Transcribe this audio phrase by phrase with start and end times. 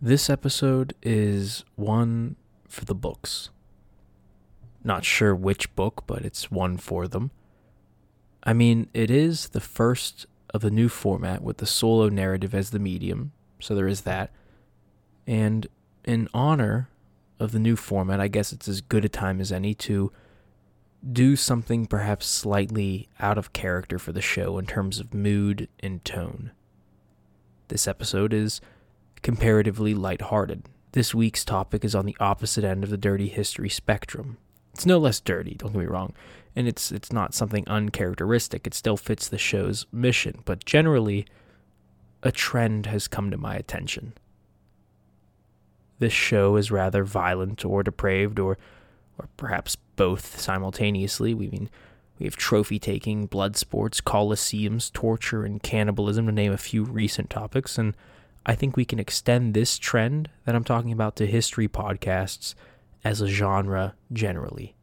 [0.00, 2.36] This episode is one
[2.68, 3.50] for the books.
[4.84, 7.32] Not sure which book, but it's one for them.
[8.44, 12.70] I mean, it is the first of the new format with the solo narrative as
[12.70, 14.30] the medium, so there is that.
[15.26, 15.66] And
[16.04, 16.88] in honor
[17.40, 20.12] of the new format, I guess it's as good a time as any to
[21.12, 26.04] do something perhaps slightly out of character for the show in terms of mood and
[26.04, 26.52] tone.
[27.66, 28.60] This episode is
[29.22, 30.64] comparatively lighthearted.
[30.92, 34.38] This week's topic is on the opposite end of the dirty history spectrum.
[34.74, 36.14] It's no less dirty, don't get me wrong,
[36.54, 38.66] and it's it's not something uncharacteristic.
[38.66, 41.26] It still fits the show's mission, but generally
[42.22, 44.14] a trend has come to my attention.
[45.98, 48.56] This show is rather violent or depraved or
[49.18, 51.34] or perhaps both simultaneously.
[51.34, 51.68] We mean
[52.18, 57.30] we have trophy taking, blood sports, coliseums, torture, and cannibalism, to name a few recent
[57.30, 57.78] topics.
[57.78, 57.94] And
[58.48, 62.54] I think we can extend this trend that I'm talking about to history podcasts
[63.04, 64.74] as a genre generally.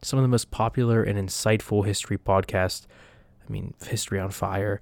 [0.00, 2.86] Some of the most popular and insightful history podcasts,
[3.46, 4.80] I mean, History on Fire,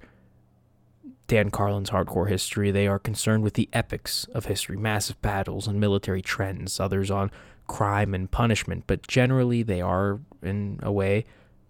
[1.27, 5.77] Dan Carlin's Hardcore History, they are concerned with the epics of history, massive battles and
[5.77, 7.31] military trends, others on
[7.67, 11.25] crime and punishment, but generally they are, in a way,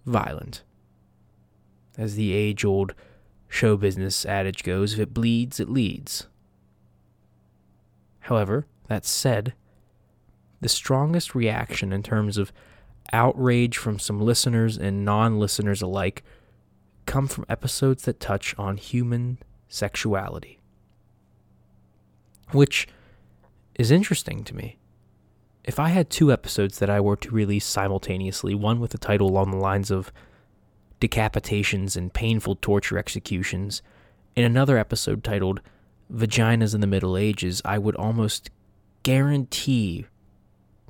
[0.05, 0.61] violent.
[1.97, 2.93] As the age old
[3.49, 6.27] show business adage goes, if it bleeds, it leads.
[8.25, 9.53] However, that said,
[10.59, 12.51] the strongest reaction in terms of
[13.13, 16.23] outrage from some listeners and non listeners alike
[17.05, 19.37] come from episodes that touch on human
[19.69, 20.59] sexuality.
[22.51, 22.87] Which
[23.75, 24.79] is interesting to me.
[25.63, 29.29] If I had two episodes that I were to release simultaneously, one with a title
[29.29, 30.11] along the lines of
[30.99, 33.83] decapitations and painful torture executions,
[34.35, 35.61] and another episode titled
[36.13, 38.49] Vaginas in the Middle Ages, I would almost
[39.03, 40.05] guarantee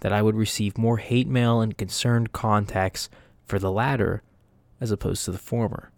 [0.01, 3.09] that I would receive more hate mail and concerned contacts
[3.45, 4.23] for the latter
[4.81, 5.91] as opposed to the former.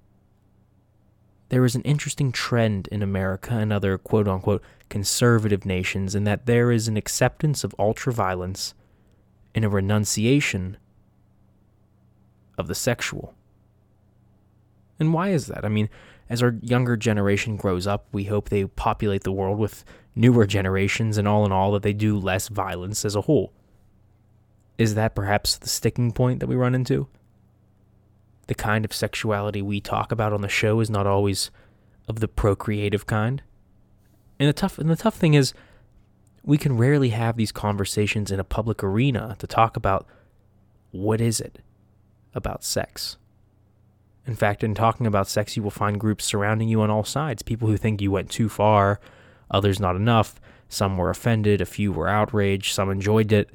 [1.50, 6.45] There is an interesting trend in America and other quote unquote conservative nations in that
[6.45, 8.73] there is an acceptance of ultraviolence
[9.56, 10.77] and a renunciation
[12.57, 13.33] of the sexual.
[15.00, 15.63] And why is that?
[15.63, 15.89] I mean,
[16.29, 21.17] as our younger generation grows up, we hope they populate the world with newer generations,
[21.17, 23.53] and all in all, that they do less violence as a whole.
[24.77, 27.07] Is that perhaps the sticking point that we run into?
[28.47, 31.51] The kind of sexuality we talk about on the show is not always
[32.07, 33.44] of the procreative kind.
[34.39, 35.53] And the tough and the tough thing is
[36.44, 40.07] we can rarely have these conversations in a public arena to talk about
[40.91, 41.59] what is it
[42.33, 43.17] about sex.
[44.27, 47.41] In fact, in talking about sex, you will find groups surrounding you on all sides
[47.41, 48.99] people who think you went too far,
[49.49, 53.49] others not enough, some were offended, a few were outraged, some enjoyed it.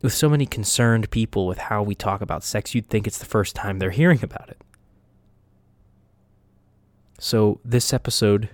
[0.00, 3.26] With so many concerned people with how we talk about sex, you'd think it's the
[3.26, 4.62] first time they're hearing about it.
[7.18, 8.48] So, this episode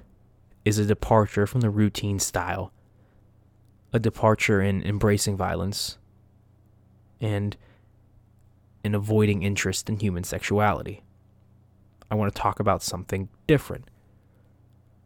[0.64, 2.72] is a departure from the routine style,
[3.92, 5.98] a departure in embracing violence,
[7.20, 7.56] and
[8.82, 11.02] in avoiding interest in human sexuality.
[12.10, 13.90] I want to talk about something different.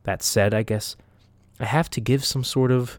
[0.04, 0.96] That said, I guess
[1.58, 2.98] I have to give some sort of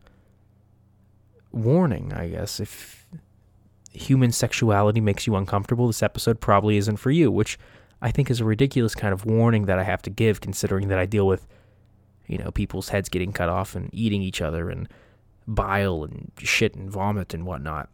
[1.52, 2.60] warning, I guess.
[2.60, 3.06] If
[3.92, 7.58] human sexuality makes you uncomfortable, this episode probably isn't for you, which
[8.02, 11.00] I think is a ridiculous kind of warning that I have to give considering that
[11.00, 11.48] I deal with,
[12.28, 14.88] you know, people's heads getting cut off and eating each other and
[15.48, 17.90] bile and shit and vomit and whatnot.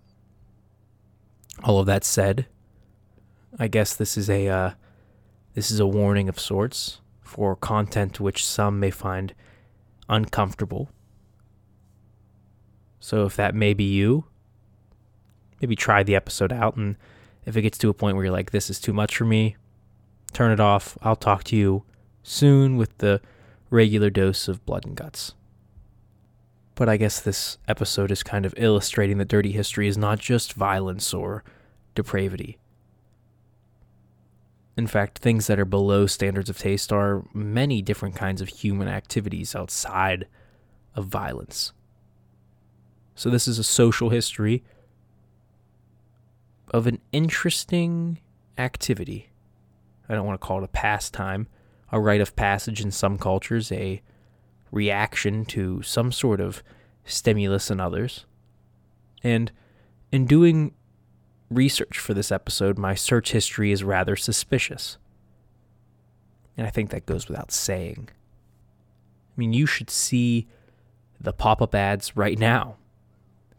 [1.64, 2.46] All of that said,
[3.58, 4.72] I guess this is a uh,
[5.58, 9.34] this is a warning of sorts for content which some may find
[10.08, 10.88] uncomfortable.
[13.00, 14.26] So if that may be you,
[15.60, 16.96] maybe try the episode out and
[17.44, 19.56] if it gets to a point where you're like this is too much for me,
[20.32, 20.96] turn it off.
[21.02, 21.86] I'll talk to you
[22.22, 23.20] soon with the
[23.72, 25.34] regular dose of blood and guts.
[26.76, 30.54] But I guess this episode is kind of illustrating that dirty history is not just
[30.54, 31.44] violence or
[31.96, 32.60] depravity.
[34.78, 38.88] In fact, things that are below standards of taste are many different kinds of human
[38.88, 40.28] activities outside
[40.96, 41.74] of violence.
[43.16, 44.64] So, this is a social history
[46.72, 48.20] of an interesting
[48.60, 49.32] activity.
[50.08, 51.48] I don't want to call it a pastime,
[51.92, 54.04] a rite of passage in some cultures, a
[54.72, 56.62] reaction to some sort of
[57.04, 58.26] stimulus in others.
[59.24, 59.52] And
[60.12, 60.76] in doing
[61.50, 64.98] research for this episode, my search history is rather suspicious.
[66.56, 68.10] And I think that goes without saying.
[68.12, 70.48] I mean, you should see
[71.20, 72.78] the pop up ads right now.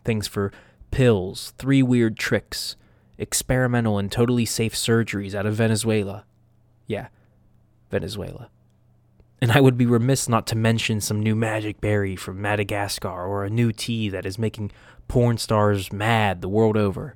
[0.04, 0.52] Things for
[0.90, 2.76] pills, three weird tricks,
[3.16, 6.24] experimental and totally safe surgeries out of Venezuela.
[6.86, 7.08] Yeah,
[7.90, 8.50] Venezuela.
[9.40, 13.44] And I would be remiss not to mention some new magic berry from Madagascar or
[13.44, 14.72] a new tea that is making
[15.06, 17.14] porn stars mad the world over.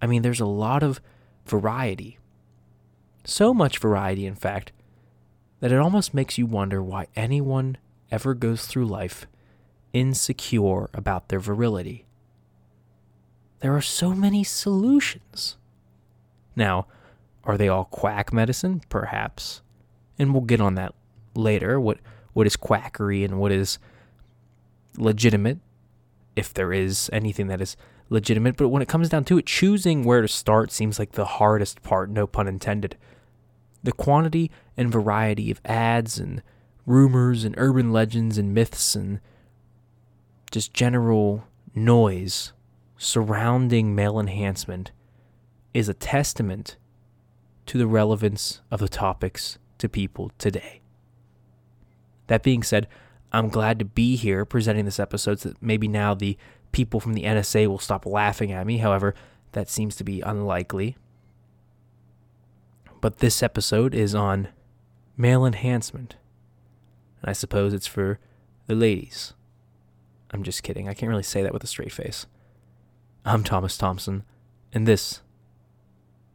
[0.00, 1.00] I mean, there's a lot of
[1.46, 2.18] variety.
[3.24, 4.72] So much variety, in fact,
[5.60, 7.76] that it almost makes you wonder why anyone
[8.10, 9.26] ever goes through life
[9.92, 12.06] insecure about their virility.
[13.60, 15.58] There are so many solutions.
[16.56, 16.86] Now,
[17.44, 18.82] are they all quack medicine?
[18.88, 19.62] Perhaps.
[20.18, 20.94] And we'll get on that
[21.34, 21.78] later.
[21.80, 21.98] What
[22.32, 23.78] what is quackery and what is
[24.96, 25.58] legitimate,
[26.36, 27.76] if there is anything that is
[28.10, 28.56] legitimate.
[28.56, 31.82] But when it comes down to it, choosing where to start seems like the hardest
[31.82, 32.96] part, no pun intended.
[33.82, 36.42] The quantity and variety of ads and
[36.84, 39.20] rumors and urban legends and myths and
[40.50, 42.52] just general noise
[42.98, 44.90] surrounding male enhancement
[45.72, 46.76] is a testament
[47.64, 50.80] to the relevance of the topics to people today.
[52.26, 52.88] That being said,
[53.32, 56.36] I'm glad to be here presenting this episode so that maybe now the
[56.72, 58.78] people from the NSA will stop laughing at me.
[58.78, 59.14] However,
[59.52, 60.96] that seems to be unlikely.
[63.00, 64.48] But this episode is on
[65.16, 66.16] male enhancement.
[67.22, 68.18] And I suppose it's for
[68.66, 69.34] the ladies.
[70.30, 70.88] I'm just kidding.
[70.88, 72.26] I can't really say that with a straight face.
[73.24, 74.22] I'm Thomas Thompson,
[74.72, 75.20] and this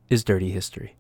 [0.10, 0.96] is Dirty History.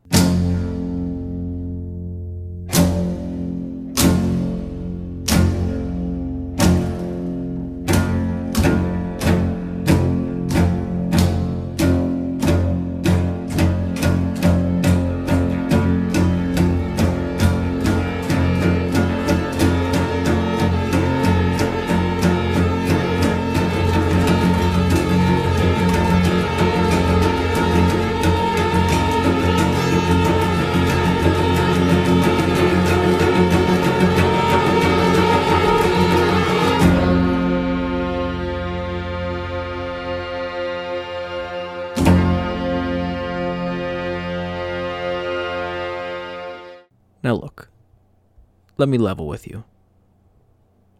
[48.86, 49.64] Let me level with you.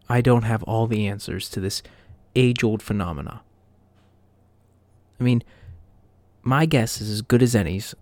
[0.10, 1.84] I don't have all the answers to this
[2.36, 3.44] age old phenomena.
[5.20, 5.44] I mean,
[6.42, 7.94] my guess is as good as any's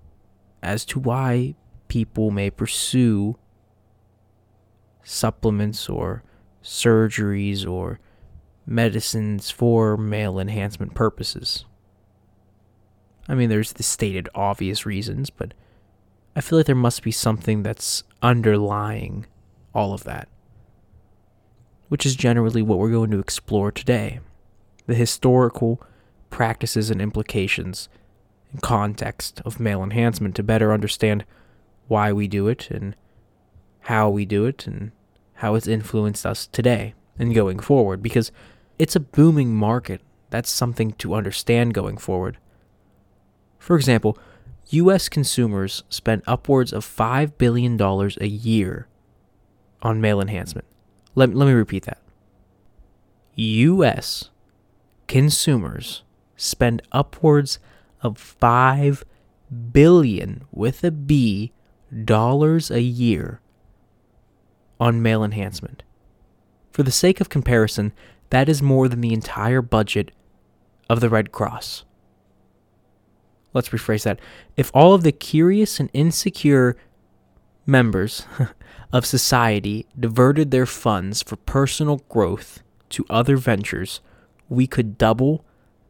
[0.61, 1.55] as to why
[1.89, 3.37] people may pursue
[5.03, 6.23] supplements or
[6.63, 7.99] surgeries or
[8.65, 11.65] medicines for male enhancement purposes.
[13.27, 15.53] I mean, there's the stated obvious reasons, but
[16.37, 19.25] I feel like there must be something that's underlying
[19.73, 20.27] all of that,
[21.89, 24.19] which is generally what we're going to explore today
[24.85, 25.81] the historical
[26.29, 27.87] practices and implications
[28.51, 31.23] and context of male enhancement to better understand
[31.87, 32.95] why we do it and
[33.81, 34.91] how we do it and
[35.35, 38.31] how it's influenced us today and going forward because
[38.79, 40.01] it's a booming market.
[40.29, 42.37] That's something to understand going forward.
[43.59, 44.17] For example,
[44.69, 45.09] U.S.
[45.09, 48.87] consumers spend upwards of $5 billion a year
[49.83, 50.65] on male enhancement.
[51.13, 51.99] Let, let me repeat that.
[53.35, 54.29] U.S.
[55.07, 56.01] consumers
[56.35, 57.59] spend upwards
[58.01, 59.03] of 5
[59.71, 61.51] billion with a B
[62.03, 63.39] dollars a year
[64.79, 65.83] on male enhancement.
[66.71, 67.93] For the sake of comparison,
[68.31, 70.09] that is more than the entire budget
[70.89, 71.85] of the Red Cross
[73.53, 74.19] let's rephrase that.
[74.57, 76.75] If all of the curious and insecure
[77.65, 78.25] members
[78.93, 84.01] of society diverted their funds for personal growth to other ventures,
[84.49, 85.43] we could double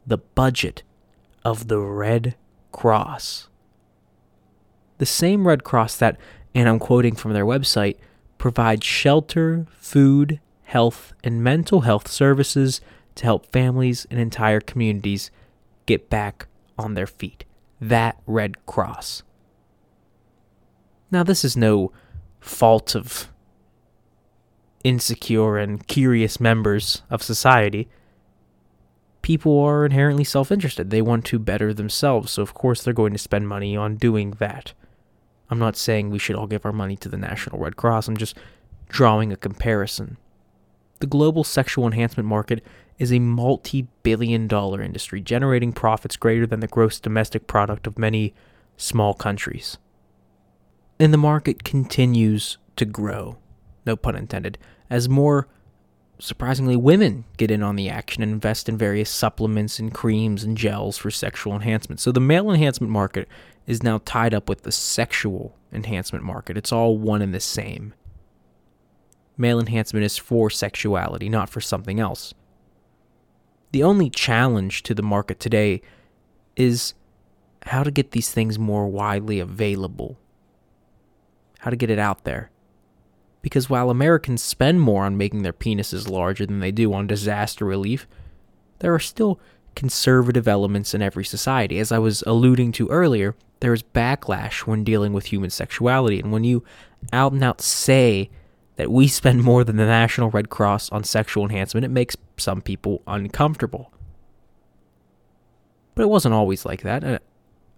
[0.06, 0.82] the budget
[1.44, 2.36] of the Red
[2.72, 3.48] Cross.
[4.98, 6.16] The same Red Cross that,
[6.54, 7.96] and I'm quoting from their website,
[8.38, 12.80] provides shelter, food, health, and mental health services
[13.16, 15.30] to help families and entire communities
[15.86, 16.46] get back
[16.78, 17.44] on their feet
[17.80, 19.22] that Red Cross.
[21.14, 21.92] Now, this is no
[22.40, 23.28] fault of
[24.82, 27.88] insecure and curious members of society.
[29.22, 30.90] People are inherently self interested.
[30.90, 34.32] They want to better themselves, so of course they're going to spend money on doing
[34.40, 34.72] that.
[35.50, 38.16] I'm not saying we should all give our money to the National Red Cross, I'm
[38.16, 38.36] just
[38.88, 40.16] drawing a comparison.
[40.98, 42.60] The global sexual enhancement market
[42.98, 48.00] is a multi billion dollar industry, generating profits greater than the gross domestic product of
[48.00, 48.34] many
[48.76, 49.78] small countries.
[50.98, 53.38] And the market continues to grow,
[53.84, 54.58] no pun intended,
[54.88, 55.48] as more
[56.18, 60.56] surprisingly, women get in on the action and invest in various supplements and creams and
[60.56, 62.00] gels for sexual enhancement.
[62.00, 63.28] So the male enhancement market
[63.66, 66.56] is now tied up with the sexual enhancement market.
[66.56, 67.94] It's all one and the same.
[69.36, 72.34] Male enhancement is for sexuality, not for something else.
[73.72, 75.82] The only challenge to the market today
[76.54, 76.94] is
[77.62, 80.16] how to get these things more widely available,
[81.64, 82.50] how to get it out there.
[83.40, 87.64] Because while Americans spend more on making their penises larger than they do on disaster
[87.64, 88.06] relief,
[88.80, 89.40] there are still
[89.74, 91.78] conservative elements in every society.
[91.78, 96.20] As I was alluding to earlier, there is backlash when dealing with human sexuality.
[96.20, 96.62] And when you
[97.14, 98.28] out and out say
[98.76, 102.60] that we spend more than the National Red Cross on sexual enhancement, it makes some
[102.60, 103.90] people uncomfortable.
[105.94, 107.22] But it wasn't always like that.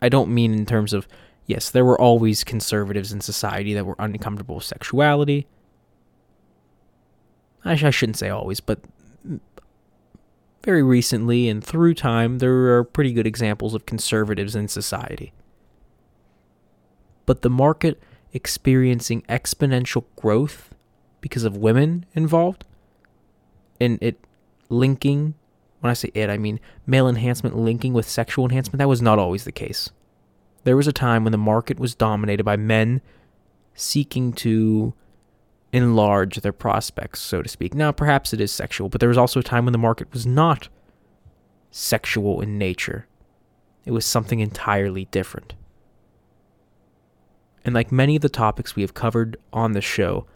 [0.02, 1.07] I don't mean in terms of,
[1.47, 5.47] yes, there were always conservatives in society that were uncomfortable with sexuality.
[7.65, 8.81] I, I shouldn't say always, but
[10.62, 15.33] very recently and through time, there are pretty good examples of conservatives in society.
[17.25, 20.75] But the market experiencing exponential growth
[21.21, 22.65] because of women involved
[23.81, 24.19] and it
[24.69, 25.35] linking
[25.81, 28.79] when I say it, I mean male enhancement linking with sexual enhancement.
[28.79, 29.91] That was not always the case.
[30.67, 33.01] There was a time when the market was dominated by men
[33.77, 34.95] seeking to
[35.73, 37.73] enlarge their prospects, so to speak.
[37.73, 40.27] Now, perhaps it is sexual, but there was also a time when the market was
[40.27, 40.69] not
[41.71, 43.07] sexual in nature.
[43.85, 45.55] It was something entirely different.
[47.65, 50.27] And like many of the topics we have covered on the show,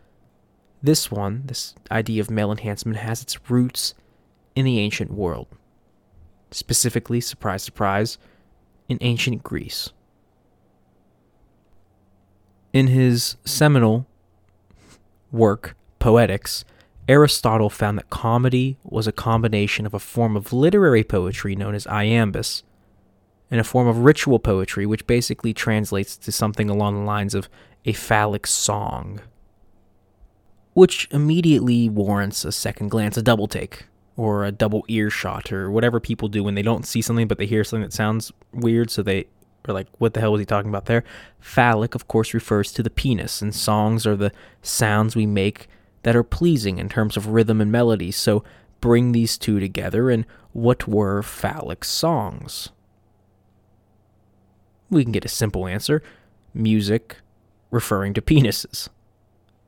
[0.81, 3.95] this one, this idea of male enhancement, has its roots
[4.55, 5.49] in the ancient world.
[6.53, 8.17] Specifically, surprise, surprise,
[8.89, 9.91] in ancient Greece.
[12.73, 14.07] In his seminal
[15.33, 16.65] work, Poetics,
[17.09, 21.85] Aristotle found that comedy was a combination of a form of literary poetry known as
[21.87, 22.63] iambus
[23.51, 27.49] and a form of ritual poetry, which basically translates to something along the lines of
[27.85, 29.21] a phallic song.
[30.75, 33.87] Which immediately warrants a second glance, a double take,
[34.17, 37.47] or a double earshot, or whatever people do when they don't see something but they
[37.47, 39.27] hear something that sounds weird, so they
[39.69, 41.05] are like, what the hell was he talking about there?
[41.39, 45.69] Phallic, of course, refers to the penis, and songs are the sounds we make
[46.03, 48.11] that are pleasing in terms of rhythm and melody.
[48.11, 48.43] So
[48.81, 52.71] bring these two together, and what were phallic songs?
[54.89, 56.03] We can get a simple answer
[56.53, 57.19] music
[57.71, 58.89] referring to penises.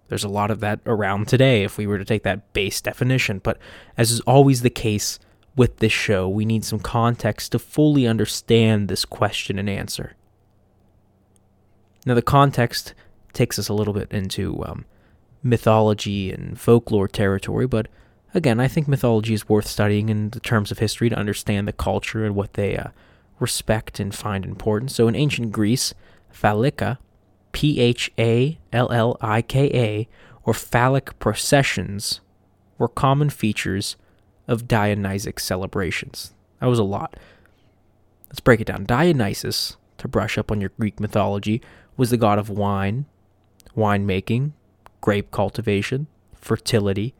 [0.08, 3.38] There's a lot of that around today if we were to take that base definition,
[3.38, 3.56] but
[3.96, 5.18] as is always the case
[5.56, 10.14] with this show, we need some context to fully understand this question and answer.
[12.06, 12.94] Now, the context
[13.32, 14.84] takes us a little bit into um,
[15.42, 17.88] mythology and folklore territory, but
[18.34, 21.72] again, I think mythology is worth studying in the terms of history to understand the
[21.72, 22.88] culture and what they uh,
[23.38, 24.90] respect and find important.
[24.90, 25.94] So in ancient Greece,
[26.34, 26.98] phallika,
[27.52, 30.08] P H A L L I K A,
[30.44, 32.20] or phallic processions
[32.78, 33.96] were common features
[34.48, 36.34] of Dionysic celebrations.
[36.60, 37.16] That was a lot.
[38.28, 38.84] Let's break it down.
[38.84, 41.60] Dionysus, to brush up on your Greek mythology,
[41.96, 43.06] was the god of wine,
[43.76, 44.52] winemaking,
[45.00, 47.14] grape cultivation, fertility,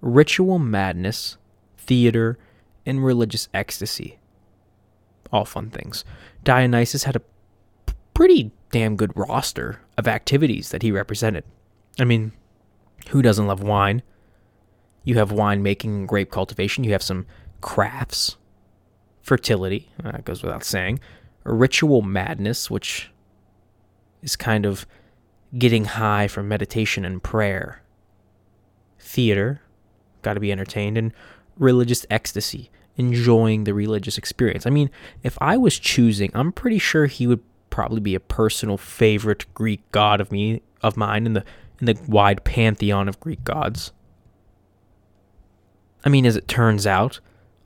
[0.00, 1.36] ritual madness,
[1.76, 2.38] theater,
[2.86, 4.18] and religious ecstasy.
[5.32, 6.04] All fun things.
[6.44, 7.22] Dionysus had a
[8.14, 11.44] pretty damn good roster of activities that he represented.
[11.98, 12.32] I mean,
[13.08, 14.02] who doesn't love wine?
[15.04, 17.26] You have winemaking and grape cultivation, you have some
[17.60, 18.36] crafts,
[19.22, 21.00] fertility, uh, that goes without saying,
[21.44, 23.10] ritual madness, which
[24.22, 24.86] is kind of
[25.56, 27.82] getting high from meditation and prayer.
[28.98, 29.60] Theater,
[30.22, 31.12] got to be entertained, and
[31.58, 34.66] religious ecstasy, enjoying the religious experience.
[34.66, 34.90] I mean,
[35.22, 39.80] if I was choosing, I'm pretty sure he would probably be a personal favorite Greek
[39.92, 41.44] god of me of mine in the
[41.80, 43.92] in the wide pantheon of Greek gods.
[46.04, 47.20] I mean, as it turns out,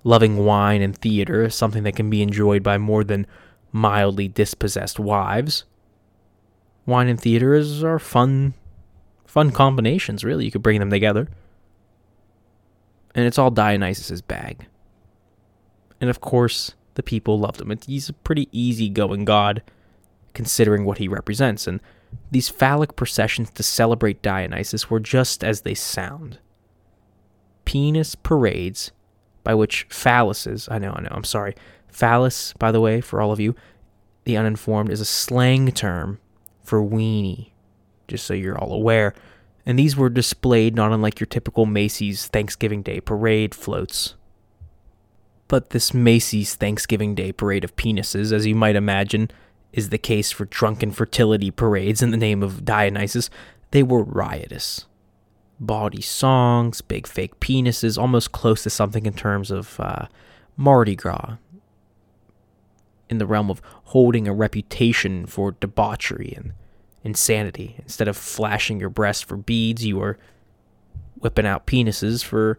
[0.05, 3.27] loving wine and theater is something that can be enjoyed by more than
[3.73, 5.65] mildly dispossessed wives.
[6.87, 8.55] Wine and theater is are fun
[9.27, 10.47] fun combinations really.
[10.47, 11.29] You could bring them together.
[13.15, 14.67] And it's all dionysus's bag.
[16.01, 17.77] And of course the people loved him.
[17.85, 19.63] He's a pretty easygoing god
[20.33, 21.67] considering what he represents.
[21.67, 21.81] And
[22.31, 26.39] these phallic processions to celebrate dionysus were just as they sound
[27.69, 28.93] penis parades
[29.45, 31.55] by which phalluses i know i know i'm sorry
[31.87, 33.55] phallus by the way for all of you
[34.25, 36.19] the uninformed is a slang term
[36.63, 37.51] for weenie,
[38.07, 39.15] just so you're all aware.
[39.65, 44.15] and these were displayed not unlike your typical Macy's Thanksgiving Day parade floats.
[45.47, 49.31] But this Macy's Thanksgiving Day parade of penises, as you might imagine,
[49.73, 53.31] is the case for drunken fertility parades in the name of Dionysus.
[53.71, 54.85] They were riotous.
[55.61, 60.07] Bawdy songs, big fake penises, almost close to something in terms of uh,
[60.57, 61.37] Mardi Gras,
[63.09, 66.53] in the realm of holding a reputation for debauchery and
[67.03, 67.77] insanity.
[67.79, 70.19] Instead of flashing your breasts for beads, you are
[71.17, 72.59] whipping out penises for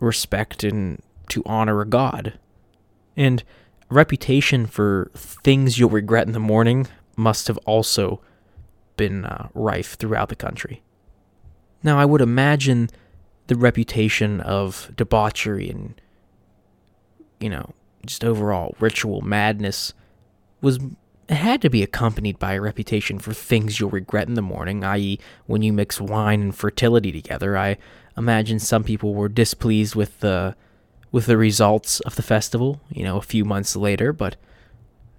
[0.00, 2.38] respect and to honor a god.
[3.16, 3.44] And
[3.88, 8.20] reputation for things you'll regret in the morning must have also
[8.96, 10.82] been uh, rife throughout the country.
[11.82, 12.90] Now, I would imagine
[13.48, 16.00] the reputation of debauchery and,
[17.40, 17.74] you know,
[18.06, 19.92] just overall ritual madness
[20.60, 20.78] was
[21.28, 25.18] had to be accompanied by a reputation for things you'll regret in the morning, i.e.,
[25.46, 27.56] when you mix wine and fertility together.
[27.56, 27.78] I
[28.16, 30.56] imagine some people were displeased with the
[31.10, 34.36] with the results of the festival, you know, a few months later, but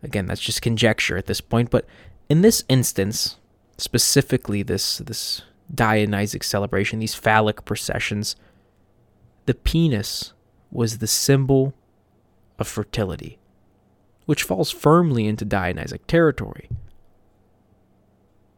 [0.01, 1.69] again, that's just conjecture at this point.
[1.69, 1.85] But
[2.29, 3.37] in this instance,
[3.77, 8.35] specifically this this Dionysic celebration, these phallic processions,
[9.45, 10.33] the penis
[10.71, 11.73] was the symbol
[12.59, 13.39] of fertility
[14.25, 16.69] which falls firmly into Dionysic territory.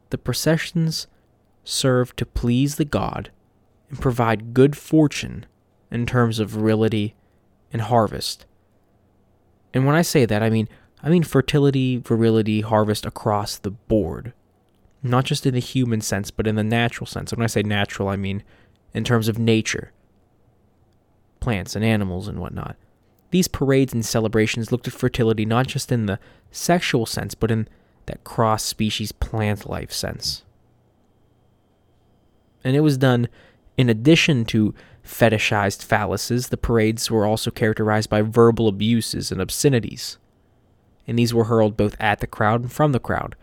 [0.09, 1.07] The processions
[1.63, 3.31] serve to please the god
[3.89, 5.45] and provide good fortune
[5.91, 7.15] in terms of virility
[7.73, 8.45] and harvest.
[9.73, 10.69] And when I say that, I mean
[11.03, 14.33] I mean fertility, virility, harvest across the board.
[15.05, 17.31] Not just in the human sense, but in the natural sense.
[17.31, 18.43] When I say natural, I mean
[18.93, 19.91] in terms of nature,
[21.39, 22.75] plants and animals and whatnot.
[23.31, 26.19] These parades and celebrations looked at fertility not just in the
[26.49, 27.67] sexual sense, but in
[28.05, 30.43] that cross species plant life sense.
[32.63, 33.27] And it was done
[33.77, 34.73] in addition to
[35.05, 40.17] fetishized phalluses, the parades were also characterized by verbal abuses and obscenities.
[41.05, 43.35] And these were hurled both at the crowd and from the crowd.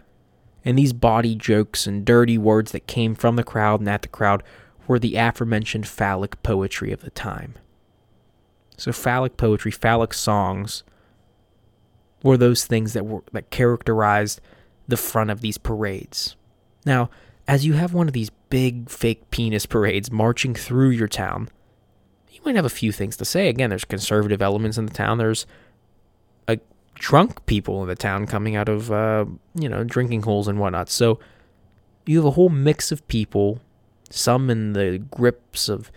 [0.64, 4.08] And these bawdy jokes and dirty words that came from the crowd and at the
[4.08, 4.42] crowd
[4.86, 7.54] were the aforementioned phallic poetry of the time.
[8.76, 10.82] So phallic poetry, phallic songs
[12.22, 14.40] were those things that were that characterized
[14.88, 16.36] the front of these parades.
[16.84, 17.10] Now,
[17.46, 21.48] as you have one of these big fake penis parades marching through your town,
[22.30, 23.48] you might have a few things to say.
[23.48, 25.18] Again, there's conservative elements in the town.
[25.18, 25.46] There's
[27.02, 30.88] drunk people in the town coming out of uh, you know drinking holes and whatnot.
[30.88, 31.18] So
[32.06, 33.60] you have a whole mix of people,
[34.08, 35.90] some in the grips of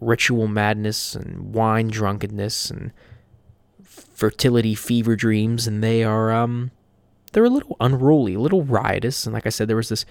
[0.00, 2.92] ritual madness and wine drunkenness and
[3.82, 6.70] fertility fever dreams and they are um
[7.32, 10.06] they're a little unruly, a little riotous and like I said there was this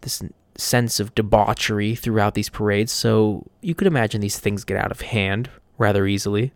[0.00, 0.22] this
[0.56, 5.02] sense of debauchery throughout these parades, so you could imagine these things get out of
[5.02, 6.52] hand rather easily.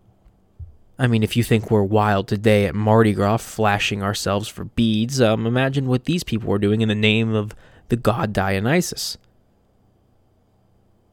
[0.98, 5.20] I mean, if you think we're wild today at Mardi Gras, flashing ourselves for beads,
[5.20, 7.54] um, imagine what these people were doing in the name of
[7.88, 9.16] the god Dionysus.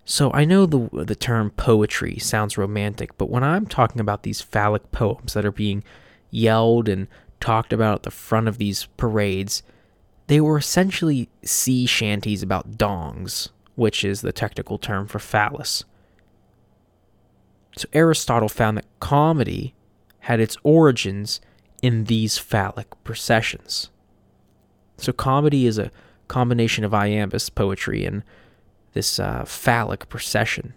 [0.03, 4.41] So I know the the term poetry sounds romantic, but when I'm talking about these
[4.41, 5.83] phallic poems that are being
[6.29, 7.07] yelled and
[7.39, 9.63] talked about at the front of these parades,
[10.27, 15.85] they were essentially sea shanties about dongs, which is the technical term for phallus.
[17.77, 19.73] So Aristotle found that comedy
[20.19, 21.41] had its origins
[21.81, 23.89] in these phallic processions.
[24.97, 25.91] So comedy is a
[26.27, 28.23] combination of iambus poetry and
[28.93, 30.73] this uh, phallic procession,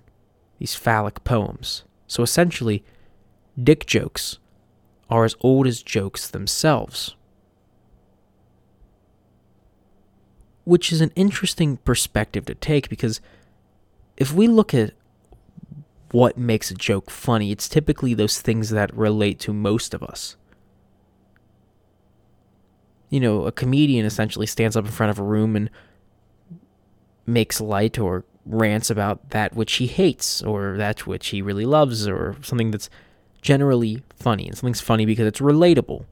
[0.59, 1.85] these phallic poems.
[2.09, 2.85] So essentially,
[3.63, 4.39] dick jokes
[5.09, 7.15] are as old as jokes themselves.
[10.65, 13.21] Which is an interesting perspective to take because
[14.17, 14.93] if we look at
[16.11, 20.37] what makes a joke funny, it's typically those things that relate to most of us.
[23.11, 25.71] You know, a comedian essentially stands up in front of a room and
[27.27, 32.09] makes light or rants about that which he hates or that which he really loves
[32.09, 32.89] or something that's
[33.43, 34.47] generally funny.
[34.47, 36.05] And something's funny because it's relatable.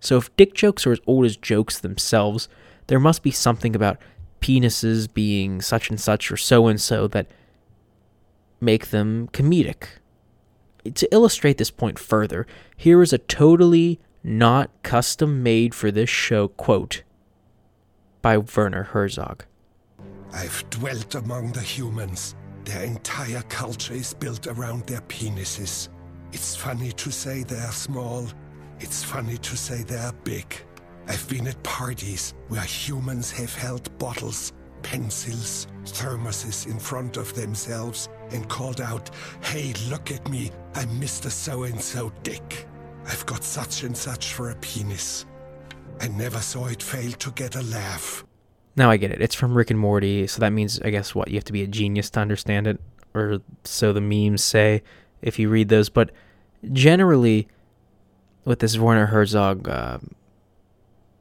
[0.00, 2.48] So if dick jokes are as old as jokes themselves,
[2.86, 3.98] there must be something about
[4.40, 7.26] penises being such and such or so and so that
[8.60, 9.86] make them comedic.
[10.94, 16.48] To illustrate this point further, here is a totally not custom made for this show
[16.48, 17.02] quote
[18.22, 19.44] by Werner Herzog.
[20.32, 22.34] I've dwelt among the humans.
[22.64, 25.88] Their entire culture is built around their penises.
[26.32, 28.26] It's funny to say they're small.
[28.80, 30.54] It's funny to say they're big.
[31.08, 34.52] I've been at parties where humans have held bottles
[34.86, 39.10] pencils, thermoses in front of themselves, and called out,
[39.42, 41.30] Hey, look at me, I'm Mr.
[41.30, 42.66] So and so Dick.
[43.06, 45.26] I've got such and such for a penis.
[46.00, 48.24] I never saw it fail to get a laugh.
[48.76, 49.22] Now I get it.
[49.22, 51.28] It's from Rick and Morty, so that means, I guess, what?
[51.28, 52.80] You have to be a genius to understand it,
[53.14, 54.82] or so the memes say
[55.22, 55.88] if you read those.
[55.88, 56.10] But
[56.72, 57.48] generally,
[58.44, 59.98] what this Werner Herzog uh,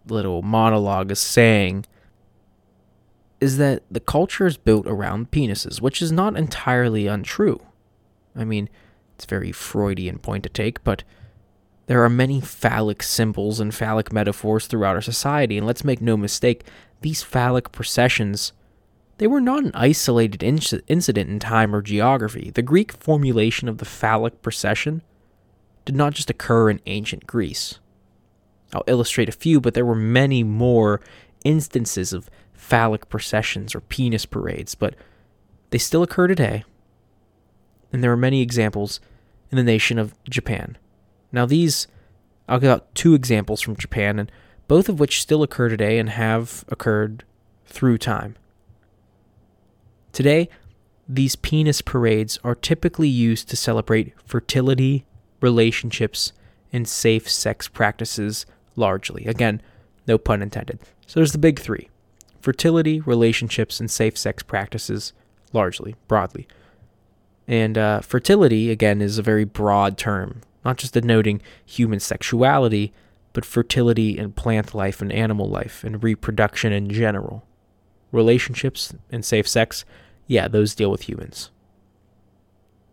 [0.07, 1.85] little monologue is saying
[3.41, 7.61] is that the culture is built around penises, which is not entirely untrue.
[8.35, 8.69] I mean,
[9.15, 11.03] it's a very Freudian point to take, but
[11.87, 16.17] there are many phallic symbols and phallic metaphors throughout our society, and let's make no
[16.17, 16.63] mistake,
[17.01, 18.53] these phallic processions
[19.17, 22.51] they were not an isolated inc- incident in time or geography.
[22.53, 25.01] The Greek formulation of the phallic procession
[25.85, 27.79] did not just occur in ancient Greece.
[28.73, 30.99] I'll illustrate a few, but there were many more
[31.45, 32.29] instances of
[32.65, 34.95] phallic processions or penis parades, but
[35.69, 36.63] they still occur today.
[37.93, 38.99] And there are many examples
[39.51, 40.75] in the nation of Japan.
[41.31, 41.87] Now, these,
[42.49, 44.31] I'll give out two examples from Japan, and
[44.67, 47.23] both of which still occur today and have occurred
[47.67, 48.35] through time.
[50.11, 50.49] Today,
[51.07, 55.05] these penis parades are typically used to celebrate fertility,
[55.39, 56.33] relationships,
[56.73, 59.25] and safe sex practices largely.
[59.27, 59.61] Again,
[60.07, 60.79] no pun intended.
[61.05, 61.89] So there's the big three
[62.45, 65.13] fertility, relationships, and safe sex practices
[65.51, 66.47] largely, broadly.
[67.47, 72.93] And uh, fertility, again, is a very broad term, not just denoting human sexuality,
[73.33, 77.47] but fertility and plant life and animal life and reproduction in general.
[78.11, 79.83] Relationships and safe sex
[80.27, 81.49] yeah, those deal with humans.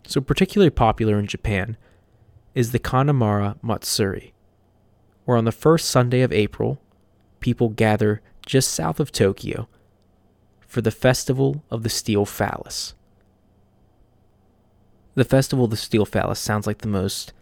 [0.07, 1.77] So, particularly popular in Japan
[2.55, 4.33] is the Kanamara Matsuri,
[5.25, 6.81] where on the first Sunday of April,
[7.39, 9.67] people gather just south of Tokyo
[10.67, 12.93] for the Festival of the Steel Phallus.
[15.15, 17.33] The Festival of the Steel Phallus sounds like the most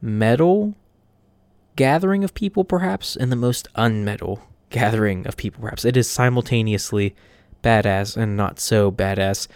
[0.00, 0.74] metal
[1.74, 4.40] gathering of people, perhaps, and the most unmetal
[4.70, 5.84] gathering of people, perhaps.
[5.84, 7.14] It is simultaneously
[7.62, 9.48] badass and not so badass.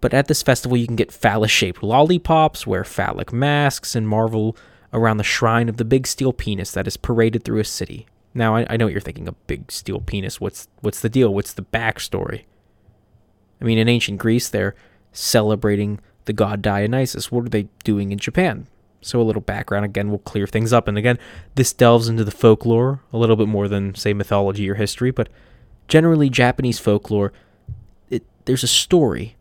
[0.00, 4.56] But at this festival, you can get phallus shaped lollipops, wear phallic masks, and marvel
[4.92, 8.06] around the shrine of the big steel penis that is paraded through a city.
[8.34, 10.40] Now, I, I know what you're thinking a big steel penis.
[10.40, 11.32] What's, what's the deal?
[11.32, 12.44] What's the backstory?
[13.60, 14.74] I mean, in ancient Greece, they're
[15.12, 17.30] celebrating the god Dionysus.
[17.30, 18.66] What are they doing in Japan?
[19.00, 20.88] So, a little background again will clear things up.
[20.88, 21.18] And again,
[21.54, 25.28] this delves into the folklore a little bit more than, say, mythology or history, but
[25.88, 27.32] generally, Japanese folklore
[28.44, 29.36] there's a story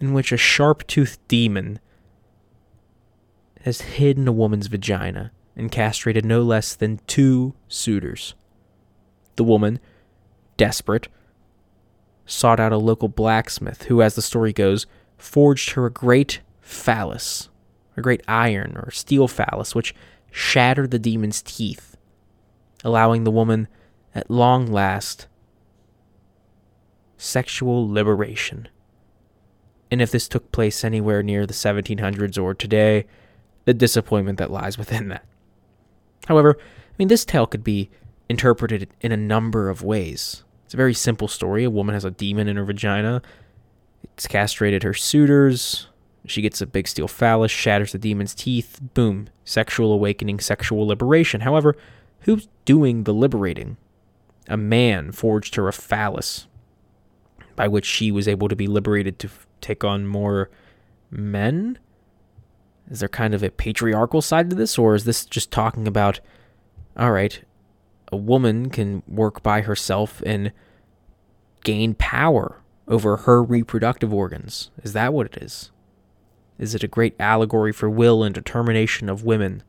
[0.00, 1.78] in which a sharp toothed demon
[3.62, 8.34] has hidden a woman's vagina and castrated no less than two suitors.
[9.36, 9.80] The woman,
[10.56, 11.08] desperate,
[12.26, 17.48] sought out a local blacksmith who, as the story goes, forged her a great phallus,
[17.96, 19.94] a great iron or steel phallus, which
[20.30, 21.96] shattered the demon's teeth,
[22.84, 23.68] allowing the woman,
[24.14, 25.26] at long last,
[27.16, 28.68] sexual liberation.
[29.90, 33.06] And if this took place anywhere near the 1700s or today,
[33.66, 35.24] the disappointment that lies within that.
[36.26, 37.90] However, I mean, this tale could be
[38.28, 40.44] interpreted in a number of ways.
[40.64, 41.64] It's a very simple story.
[41.64, 43.22] A woman has a demon in her vagina.
[44.02, 45.88] It's castrated her suitors.
[46.26, 48.80] She gets a big steel phallus, shatters the demon's teeth.
[48.94, 49.28] Boom.
[49.44, 51.42] Sexual awakening, sexual liberation.
[51.42, 51.76] However,
[52.20, 53.76] who's doing the liberating?
[54.48, 56.46] A man forged her a phallus
[57.54, 60.50] by which she was able to be liberated to take on more
[61.10, 61.78] men?
[62.90, 66.20] Is there kind of a patriarchal side to this, or is this just talking about,
[66.96, 67.40] all right,
[68.12, 70.52] a woman can work by herself and
[71.64, 74.70] gain power over her reproductive organs?
[74.82, 75.72] Is that what it is?
[76.58, 79.62] Is it a great allegory for will and determination of women?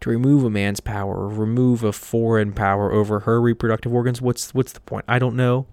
[0.00, 4.54] To remove a man's power or remove a foreign power over her reproductive organs, what's
[4.54, 5.04] what's the point?
[5.08, 5.66] I don't know.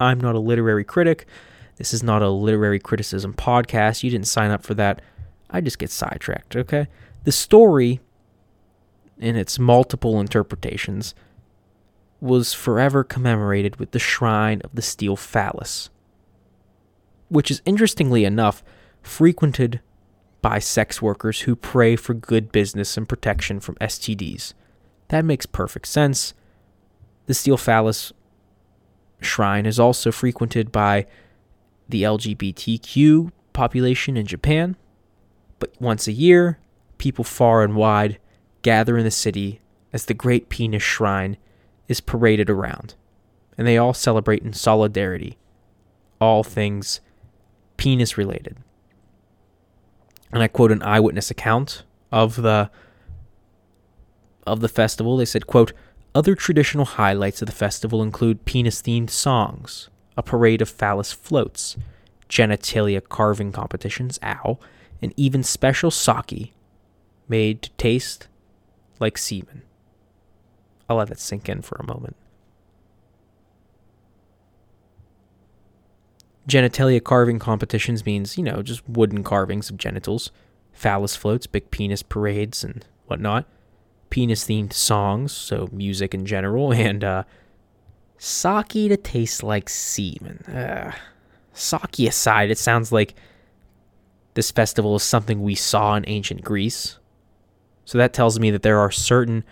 [0.00, 1.26] I'm not a literary critic.
[1.76, 4.02] This is not a literary criticism podcast.
[4.02, 5.02] You didn't sign up for that.
[5.54, 6.88] I just get sidetracked, okay?
[7.22, 8.00] The story,
[9.18, 11.14] in its multiple interpretations,
[12.20, 15.90] was forever commemorated with the shrine of the steel phallus,
[17.28, 18.64] which is interestingly enough
[19.00, 19.80] frequented
[20.42, 24.54] by sex workers who pray for good business and protection from STDs.
[25.06, 26.34] That makes perfect sense.
[27.26, 28.12] The steel phallus
[29.20, 31.06] shrine is also frequented by
[31.88, 34.74] the LGBTQ population in Japan.
[35.64, 36.58] But once a year,
[36.98, 38.18] people far and wide
[38.60, 39.62] gather in the city
[39.94, 41.38] as the Great Penis Shrine
[41.88, 42.96] is paraded around.
[43.56, 45.38] and they all celebrate in solidarity,
[46.20, 47.00] all things
[47.76, 48.56] penis related.
[50.32, 52.70] And I quote an eyewitness account of the
[54.46, 55.16] of the festival.
[55.16, 55.72] They said, quote,
[56.14, 61.76] other traditional highlights of the festival include penis themed songs, a parade of phallus floats,
[62.28, 64.58] genitalia carving competitions, ow,
[65.02, 66.52] and even special sake
[67.28, 68.28] made to taste
[69.00, 69.62] like semen.
[70.88, 72.16] I'll let that sink in for a moment.
[76.48, 80.30] Genitalia carving competitions means, you know, just wooden carvings of genitals,
[80.72, 83.46] phallus floats, big penis parades, and whatnot
[84.14, 87.24] penis themed songs, so music in general, and uh,
[88.16, 90.38] sake to taste like semen.
[90.44, 90.92] Uh,
[91.52, 93.16] sake aside, it sounds like
[94.34, 96.98] this festival is something we saw in ancient Greece.
[97.84, 99.44] So that tells me that there are certain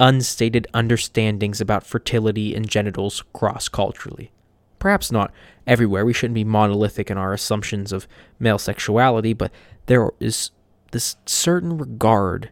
[0.00, 4.30] unstated understandings about fertility and genitals cross culturally.
[4.78, 5.32] Perhaps not
[5.66, 6.04] everywhere.
[6.04, 8.06] We shouldn't be monolithic in our assumptions of
[8.38, 9.50] male sexuality, but
[9.86, 10.52] there is
[10.92, 12.50] this certain regard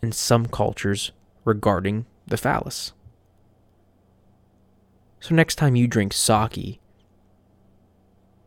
[0.00, 1.10] in some cultures
[1.44, 2.92] regarding the phallus.
[5.18, 6.80] So, next time you drink sake,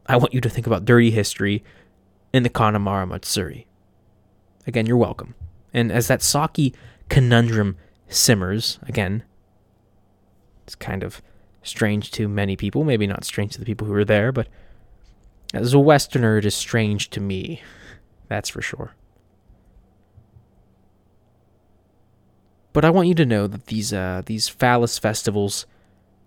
[0.07, 1.63] I want you to think about dirty history
[2.33, 3.67] in the Kanamara Matsuri.
[4.65, 5.35] Again, you're welcome.
[5.73, 6.75] And as that sake
[7.09, 9.23] conundrum simmers, again,
[10.63, 11.21] it's kind of
[11.61, 14.47] strange to many people, maybe not strange to the people who were there, but
[15.53, 17.61] as a Westerner, it is strange to me.
[18.27, 18.95] That's for sure.
[22.73, 25.67] But I want you to know that these uh, these phallus festivals,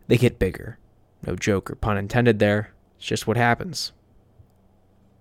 [0.06, 0.78] they get bigger.
[1.26, 2.72] No joke or pun intended there.
[2.98, 3.92] It's just what happens.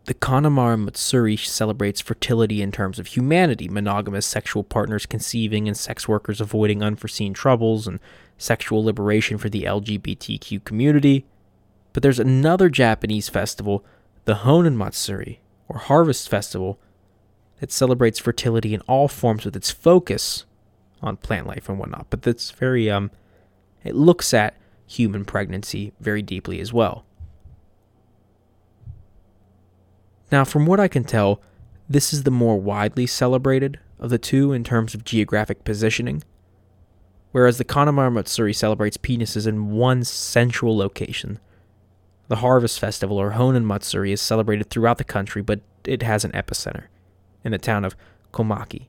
[0.05, 6.07] The Kanamara Matsuri celebrates fertility in terms of humanity, monogamous sexual partners conceiving and sex
[6.07, 7.99] workers avoiding unforeseen troubles and
[8.37, 11.25] sexual liberation for the LGBTQ community.
[11.91, 13.83] But there's another Japanese festival,
[14.25, 16.79] the Honen Matsuri, or Harvest Festival,
[17.59, 20.45] that celebrates fertility in all forms with its focus
[21.01, 22.11] on plant life and whatnot.
[22.11, 23.09] But that's very um,
[23.83, 27.05] it looks at human pregnancy very deeply as well.
[30.31, 31.41] Now, from what I can tell,
[31.89, 36.23] this is the more widely celebrated of the two in terms of geographic positioning,
[37.31, 41.39] whereas the Kanamara Matsuri celebrates penises in one central location.
[42.27, 46.31] The Harvest Festival, or Honen Matsuri, is celebrated throughout the country, but it has an
[46.31, 46.85] epicenter
[47.43, 47.95] in the town of
[48.33, 48.87] Komaki.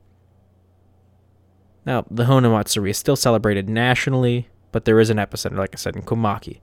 [1.85, 5.77] Now, the Honen Matsuri is still celebrated nationally, but there is an epicenter, like I
[5.77, 6.59] said, in Komaki.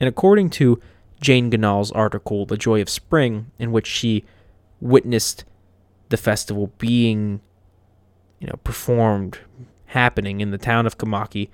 [0.00, 0.80] And according to
[1.20, 4.24] Jane Goodall's article, The Joy of Spring, in which she
[4.80, 5.44] witnessed
[6.08, 7.40] the festival being,
[8.38, 9.38] you know, performed,
[9.86, 11.48] happening in the town of Komaki,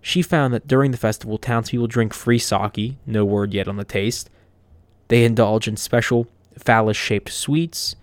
[0.00, 3.84] she found that during the festival, townspeople drink free sake, no word yet on the
[3.84, 4.28] taste.
[5.08, 6.26] They indulge in special
[6.58, 7.96] phallus shaped sweets,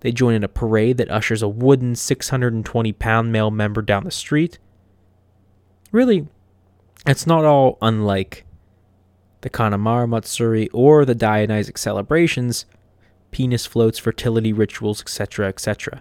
[0.00, 4.10] they join in a parade that ushers a wooden 620 pound male member down the
[4.10, 4.58] street.
[5.92, 6.28] Really,
[7.06, 8.44] it's not all unlike
[9.44, 12.64] the Kanamara Matsuri or the Dionysic celebrations,
[13.30, 16.00] penis floats, fertility rituals, etc., etc.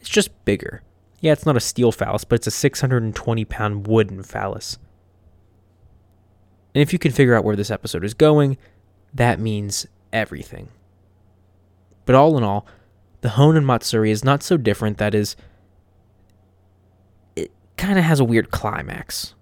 [0.00, 0.80] It's just bigger.
[1.20, 4.78] Yeah, it's not a steel phallus, but it's a 620 pound wooden phallus.
[6.74, 8.56] And if you can figure out where this episode is going,
[9.12, 10.70] that means everything.
[12.06, 12.66] But all in all,
[13.20, 14.96] the Honen Matsuri is not so different.
[14.96, 15.36] That is,
[17.36, 19.34] it kind of has a weird climax.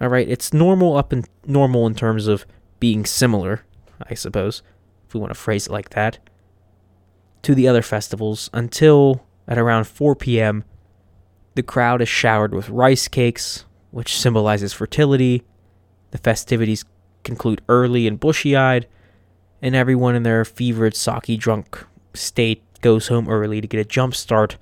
[0.00, 2.46] All right, it's normal up and normal in terms of
[2.78, 3.64] being similar,
[4.08, 4.62] I suppose,
[5.06, 6.18] if we want to phrase it like that,
[7.42, 10.64] to the other festivals until at around 4 p.m.
[11.54, 15.42] The crowd is showered with rice cakes, which symbolizes fertility.
[16.12, 16.84] The festivities
[17.24, 18.86] conclude early and bushy eyed,
[19.60, 21.84] and everyone in their fevered sake drunk
[22.14, 24.56] state goes home early to get a jump start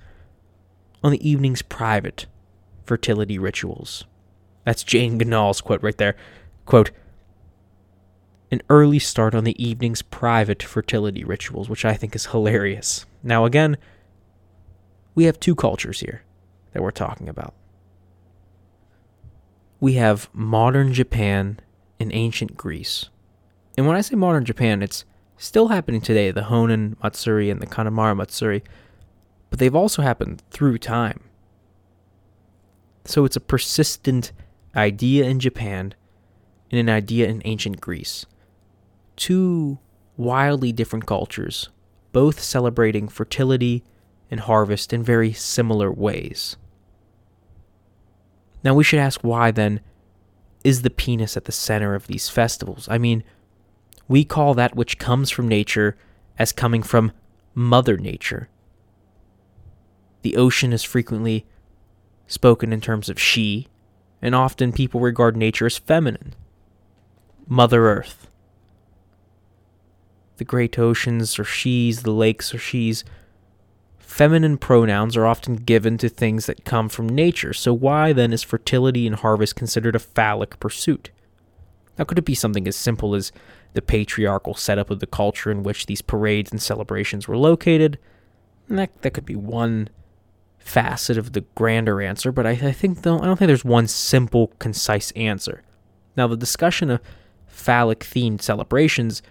[1.03, 2.25] on the evening's private
[2.85, 4.05] fertility rituals.
[4.67, 6.17] That's Jane Goodall's quote right there.
[6.65, 6.91] Quote,
[8.51, 13.05] an early start on the evening's private fertility rituals, which I think is hilarious.
[13.23, 13.77] Now, again,
[15.15, 16.23] we have two cultures here
[16.73, 17.53] that we're talking about.
[19.79, 21.61] We have modern Japan
[21.97, 23.07] and ancient Greece.
[23.77, 25.05] And when I say modern Japan, it's
[25.37, 28.65] still happening today, the Honen Matsuri and the Kanamara Matsuri,
[29.49, 31.21] but they've also happened through time.
[33.05, 34.33] So it's a persistent
[34.77, 35.93] idea in Japan
[36.71, 38.25] and an idea in ancient Greece.
[39.15, 39.79] Two
[40.15, 41.69] wildly different cultures,
[42.11, 43.83] both celebrating fertility
[44.29, 46.57] and harvest in very similar ways.
[48.63, 49.81] Now we should ask why then
[50.63, 52.87] is the penis at the center of these festivals?
[52.89, 53.23] I mean,
[54.07, 55.97] we call that which comes from nature
[56.37, 57.11] as coming from
[57.53, 58.49] Mother Nature.
[60.21, 61.45] The ocean is frequently
[62.27, 63.67] spoken in terms of she,
[64.21, 66.33] and often people regard nature as feminine.
[67.47, 68.27] Mother Earth.
[70.37, 73.03] The great oceans are she's, the lakes are she's.
[73.97, 78.43] Feminine pronouns are often given to things that come from nature, so why then is
[78.43, 81.11] fertility and harvest considered a phallic pursuit?
[81.97, 83.31] Now, could it be something as simple as
[83.73, 87.97] the patriarchal setup of the culture in which these parades and celebrations were located?
[88.69, 89.89] That, that could be one
[90.67, 93.87] facet of the grander answer, but I, I think though I don't think there's one
[93.87, 95.63] simple, concise answer.
[96.17, 97.01] Now, the discussion of
[97.45, 99.21] phallic themed celebrations,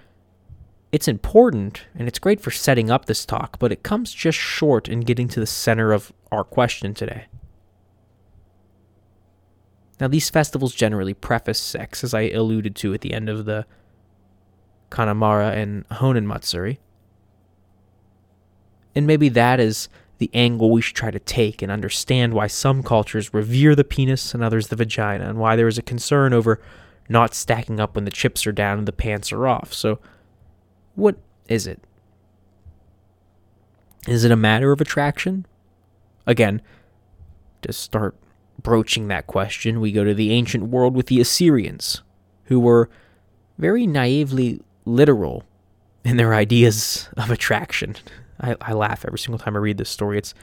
[0.92, 4.88] it's important and it's great for setting up this talk, but it comes just short
[4.88, 7.26] in getting to the center of our question today.
[10.00, 13.66] Now, these festivals generally preface sex, as I alluded to at the end of the
[14.90, 16.78] Kanamara and Honen Matsuri.
[18.94, 22.82] And maybe that is the angle we should try to take and understand why some
[22.82, 26.60] cultures revere the penis and others the vagina, and why there is a concern over
[27.08, 29.72] not stacking up when the chips are down and the pants are off.
[29.72, 29.98] So,
[30.94, 31.16] what
[31.48, 31.80] is it?
[34.08, 35.46] Is it a matter of attraction?
[36.26, 36.62] Again,
[37.62, 38.16] to start
[38.60, 42.02] broaching that question, we go to the ancient world with the Assyrians,
[42.44, 42.88] who were
[43.58, 45.44] very naively literal
[46.04, 47.96] in their ideas of attraction.
[48.40, 50.18] I, I laugh every single time I read this story.
[50.18, 50.34] It's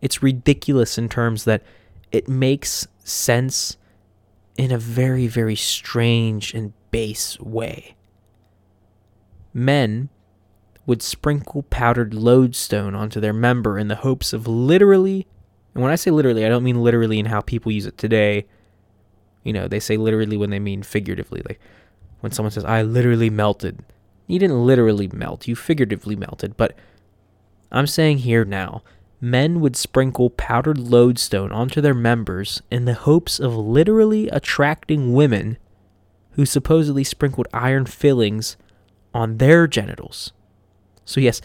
[0.00, 1.62] it's ridiculous in terms that
[2.10, 3.76] it makes sense
[4.56, 7.94] in a very, very strange and base way.
[9.52, 10.08] Men
[10.86, 15.26] would sprinkle powdered lodestone onto their member in the hopes of literally,
[15.74, 18.46] and when I say literally, I don't mean literally in how people use it today.
[19.44, 21.42] You know, they say literally when they mean figuratively.
[21.48, 21.60] Like
[22.20, 23.82] when someone says, I literally melted.
[24.26, 26.76] You didn't literally melt, you figuratively melted, but
[27.72, 28.82] I'm saying here now,
[29.20, 35.58] men would sprinkle powdered lodestone onto their members in the hopes of literally attracting women
[36.32, 38.56] who supposedly sprinkled iron fillings
[39.12, 40.32] on their genitals.
[41.04, 41.40] So, yes,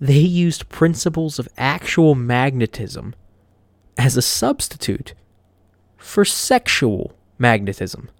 [0.00, 3.14] they used principles of actual magnetism
[3.96, 5.14] as a substitute
[5.96, 8.10] for sexual magnetism.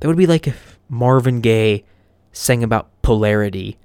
[0.00, 1.84] That would be like if Marvin Gaye
[2.30, 3.78] sang about polarity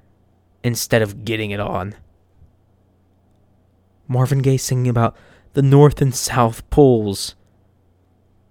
[0.63, 1.95] instead of getting it on.
[4.07, 5.15] Marvin Gaye singing about
[5.53, 7.35] the North and South poles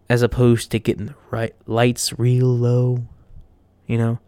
[0.09, 3.07] as opposed to getting the right lights real low,
[3.87, 4.19] you know?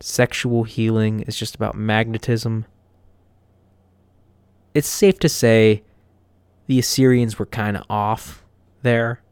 [0.00, 2.66] Sexual healing is just about magnetism.
[4.74, 5.82] It's safe to say
[6.66, 8.44] the Assyrians were kind of off
[8.82, 9.22] there.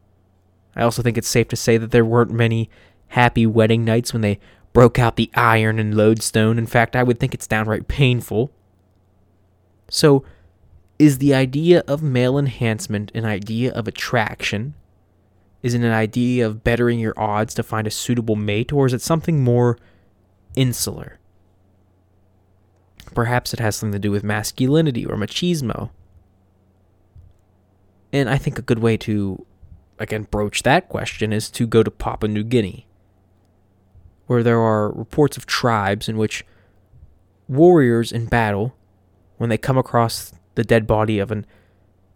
[0.75, 2.69] I also think it's safe to say that there weren't many
[3.09, 4.39] happy wedding nights when they
[4.73, 6.57] broke out the iron and lodestone.
[6.57, 8.51] In fact, I would think it's downright painful.
[9.89, 10.25] So,
[10.99, 14.73] is the idea of male enhancement an idea of attraction?
[15.61, 18.93] Is it an idea of bettering your odds to find a suitable mate, or is
[18.93, 19.77] it something more
[20.55, 21.19] insular?
[23.13, 25.91] Perhaps it has something to do with masculinity or machismo.
[28.11, 29.45] And I think a good way to,
[29.99, 32.87] again, broach that question is to go to Papua New Guinea
[34.27, 36.45] where there are reports of tribes in which
[37.47, 38.75] warriors in battle,
[39.37, 41.45] when they come across the dead body of an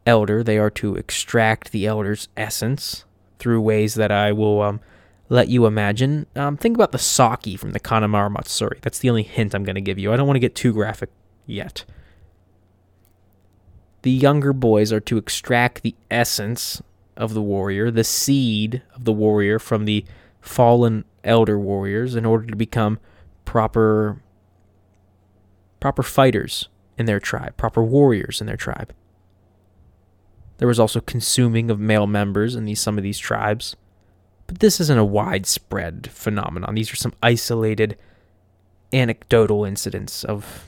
[0.06, 3.06] elder, they are to extract the elder's essence
[3.40, 4.80] through ways that I will um,
[5.30, 6.26] let you imagine.
[6.36, 8.80] Um, think about the sake from the Kanamara Matsuri.
[8.82, 10.14] That's the only hint I'm going to give you.
[10.14, 11.10] I don't want to get too graphic
[11.46, 11.86] yet.
[14.04, 16.82] The younger boys are to extract the essence
[17.18, 20.06] of the warrior, the seed of the warrior from the
[20.40, 23.00] fallen elder warriors in order to become
[23.46, 24.22] proper
[25.80, 28.94] proper fighters in their tribe, proper warriors in their tribe.
[30.58, 33.76] There was also consuming of male members in these some of these tribes.
[34.48, 36.74] But this isn't a widespread phenomenon.
[36.74, 37.98] These are some isolated
[38.94, 40.66] anecdotal incidents of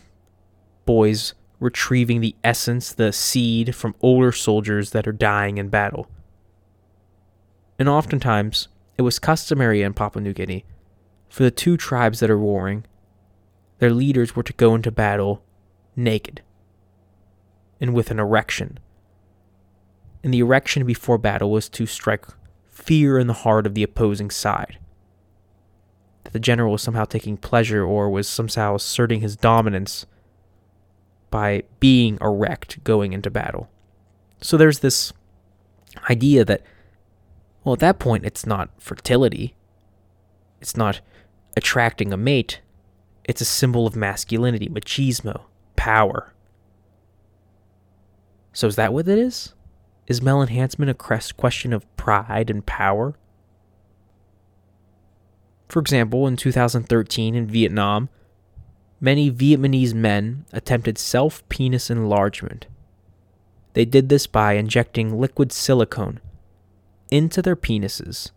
[0.86, 6.08] boys retrieving the essence, the seed from older soldiers that are dying in battle.
[7.78, 8.68] And oftentimes,
[9.00, 10.66] it was customary in Papua New Guinea
[11.30, 12.84] for the two tribes that are warring,
[13.78, 15.42] their leaders were to go into battle
[15.96, 16.42] naked
[17.80, 18.78] and with an erection.
[20.22, 22.26] And the erection before battle was to strike
[22.68, 24.78] fear in the heart of the opposing side.
[26.26, 30.06] That the general was somehow taking pleasure or was somehow asserting his dominance
[31.30, 33.70] by being erect going into battle.
[34.42, 35.14] So there's this
[36.10, 36.64] idea that,
[37.64, 39.56] well, at that point, it's not fertility,
[40.62, 41.02] it's not
[41.58, 42.62] attracting a mate,
[43.26, 45.44] it's a symbol of masculinity, machismo,
[45.76, 46.34] power.
[48.54, 49.54] So is that what it is?
[50.08, 50.94] Is male enhancement a
[51.34, 53.16] question of pride and power?
[55.68, 58.10] For example, in 2013 in Vietnam,
[59.00, 62.66] many Vietnamese men attempted self penis enlargement.
[63.74, 66.20] They did this by injecting liquid silicone
[67.12, 68.32] into their penises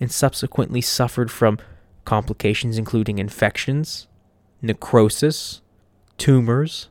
[0.00, 1.58] and subsequently suffered from
[2.04, 4.06] complications including infections,
[4.60, 5.62] necrosis,
[6.18, 6.88] tumors,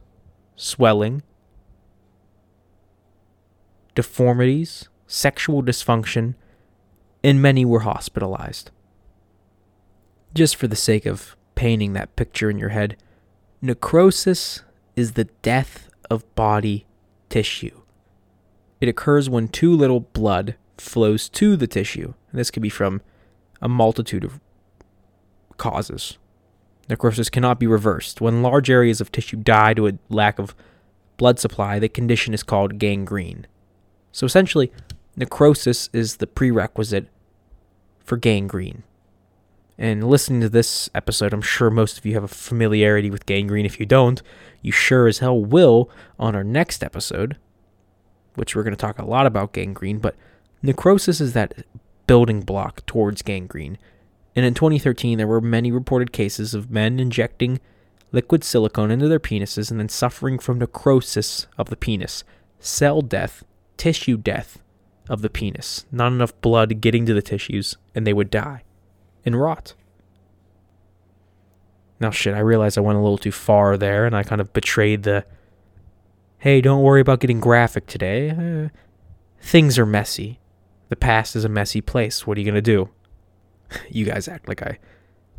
[0.55, 1.21] swelling,
[3.95, 6.35] deformities, sexual dysfunction,
[7.23, 8.71] and many were hospitalized.
[10.33, 12.97] Just for the sake of painting that picture in your head,
[13.61, 14.63] necrosis
[14.95, 16.85] is the death of body
[17.29, 17.81] tissue.
[18.81, 22.13] It occurs when too little blood flows to the tissue.
[22.31, 23.01] And this could be from
[23.61, 24.39] a multitude of
[25.57, 26.17] causes.
[26.89, 28.19] Necrosis cannot be reversed.
[28.19, 30.55] When large areas of tissue die to a lack of
[31.17, 33.47] blood supply, the condition is called gangrene.
[34.11, 34.71] So essentially,
[35.15, 37.07] necrosis is the prerequisite
[38.03, 38.83] for gangrene.
[39.77, 43.65] And listening to this episode, I'm sure most of you have a familiarity with gangrene.
[43.65, 44.21] If you don't,
[44.61, 47.37] you sure as hell will on our next episode,
[48.35, 49.97] which we're going to talk a lot about gangrene.
[49.97, 50.15] But
[50.63, 51.65] necrosis is that
[52.07, 53.77] building block towards gangrene.
[54.35, 57.59] And in 2013, there were many reported cases of men injecting
[58.11, 62.23] liquid silicone into their penises and then suffering from necrosis of the penis,
[62.59, 63.43] cell death,
[63.77, 64.59] tissue death
[65.09, 68.63] of the penis, not enough blood getting to the tissues, and they would die
[69.25, 69.73] and rot.
[71.99, 74.53] Now, shit, I realized I went a little too far there and I kind of
[74.53, 75.25] betrayed the
[76.39, 78.29] hey, don't worry about getting graphic today.
[78.29, 78.67] Uh,
[79.39, 80.39] things are messy.
[80.93, 82.27] The past is a messy place.
[82.27, 82.87] What are you going to do?
[83.89, 84.77] you guys act like I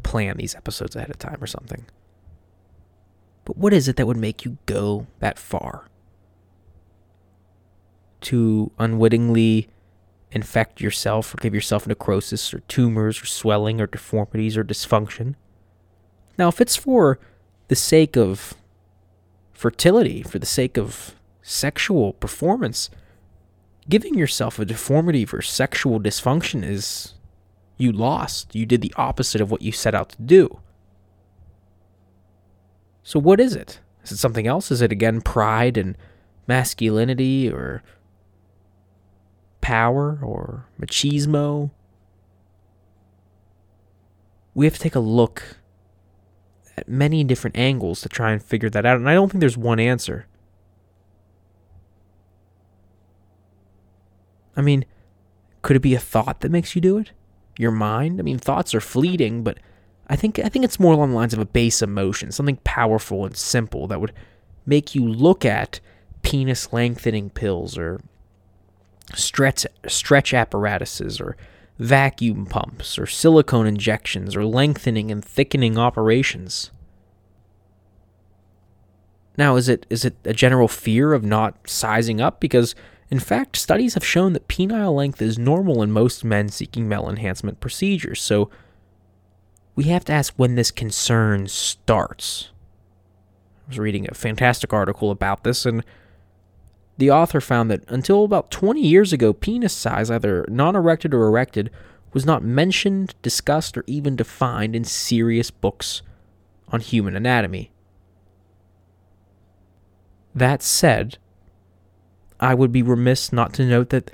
[0.03, 1.87] plan these episodes ahead of time or something.
[3.45, 5.87] But what is it that would make you go that far?
[8.23, 9.69] To unwittingly
[10.33, 15.37] infect yourself or give yourself necrosis or tumors or swelling or deformities or dysfunction.
[16.37, 17.21] Now, if it's for
[17.69, 18.55] the sake of
[19.53, 22.91] fertility, for the sake of sexual performance,
[23.89, 27.15] giving yourself a deformity for sexual dysfunction is
[27.77, 28.55] you lost.
[28.55, 30.61] You did the opposite of what you set out to do.
[33.03, 33.81] So, what is it?
[34.03, 34.71] Is it something else?
[34.71, 35.97] Is it again pride and
[36.47, 37.83] masculinity or
[39.65, 41.71] power or machismo.
[44.55, 45.57] We have to take a look
[46.77, 48.99] at many different angles to try and figure that out.
[48.99, 50.27] And I don't think there's one answer.
[54.57, 54.85] I mean,
[55.63, 57.13] could it be a thought that makes you do it?
[57.59, 58.21] Your mind?
[58.21, 59.59] I mean, thoughts are fleeting, but
[60.09, 63.25] I think I think it's more along the lines of a base emotion, something powerful
[63.25, 64.13] and simple that would
[64.67, 65.81] make you look at
[66.23, 68.01] penis lengthening pills or
[69.15, 71.37] stretch stretch apparatuses or
[71.79, 76.71] vacuum pumps or silicone injections or lengthening and thickening operations.
[79.37, 82.41] Now, is it is it a general fear of not sizing up?
[82.41, 82.75] Because
[83.15, 87.09] in fact, studies have shown that penile length is normal in most men seeking male
[87.09, 88.21] enhancement procedures.
[88.21, 88.51] So
[89.77, 92.51] we have to ask when this concern starts.
[93.67, 95.85] I was reading a fantastic article about this, and
[96.99, 101.29] the author found that until about 20 years ago, penis size, either non erected or
[101.29, 101.71] erected,
[102.13, 106.03] was not mentioned, discussed, or even defined in serious books
[106.67, 107.71] on human anatomy.
[110.35, 111.19] That said,
[112.41, 114.11] I would be remiss not to note that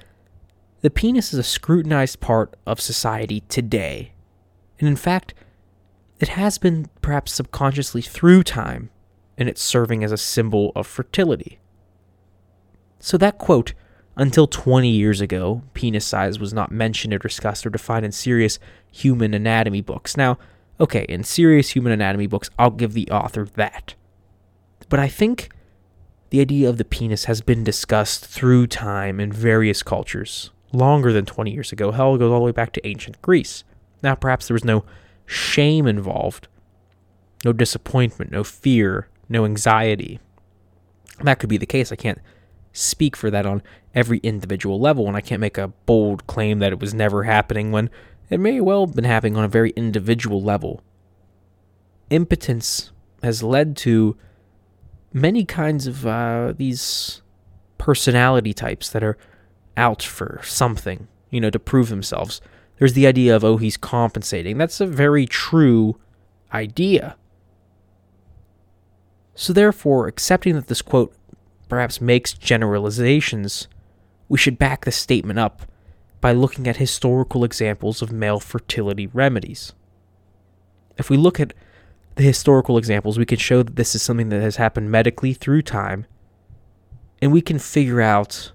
[0.83, 4.13] the penis is a scrutinized part of society today.
[4.79, 5.35] And in fact,
[6.19, 8.91] it has been perhaps subconsciously through time
[9.37, 11.59] in its serving as a symbol of fertility.
[12.99, 13.73] So that quote,
[14.17, 18.59] until 20 years ago, penis size was not mentioned or discussed or defined in serious
[18.91, 20.17] human anatomy books.
[20.17, 20.39] Now,
[20.79, 23.95] okay, in serious human anatomy books, I'll give the author that.
[24.91, 25.49] But I think
[26.31, 31.27] the idea of the penis has been discussed through time in various cultures, longer than
[31.27, 31.91] 20 years ago.
[31.91, 33.65] Hell, goes all the way back to ancient Greece.
[34.03, 34.85] Now, perhaps there was no
[35.27, 36.49] shame involved,
[37.45, 40.21] no disappointment, no fear, no anxiety.
[41.23, 41.93] That could be the case.
[41.93, 42.21] I can't
[42.73, 43.63] speak for that on
[43.95, 47.73] every individual level, and I can't make a bold claim that it was never happening
[47.73, 47.91] when
[48.31, 50.81] it may well have been happening on a very individual level.
[52.09, 54.17] Impotence has led to
[55.13, 57.23] many kinds of uh, these
[57.79, 59.17] personality types that are
[59.77, 62.41] out for something, you know, to prove themselves.
[62.79, 64.59] There's the idea of, oh, he's compensating.
[64.59, 65.99] That's a very true
[66.53, 67.17] idea.
[69.35, 71.15] So, therefore, accepting that this quote
[71.69, 73.69] perhaps makes generalizations,
[74.29, 75.63] we should back the statement up
[76.21, 79.73] by looking at historical examples of male fertility remedies.
[80.99, 81.55] If we look at
[82.17, 85.63] the historical examples, we can show that this is something that has happened medically through
[85.63, 86.07] time,
[87.23, 88.53] and we can figure out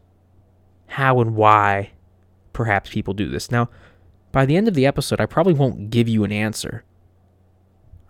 [0.88, 1.92] how and why
[2.54, 3.52] perhaps people do this.
[3.52, 3.70] Now,
[4.32, 6.84] by the end of the episode, I probably won't give you an answer.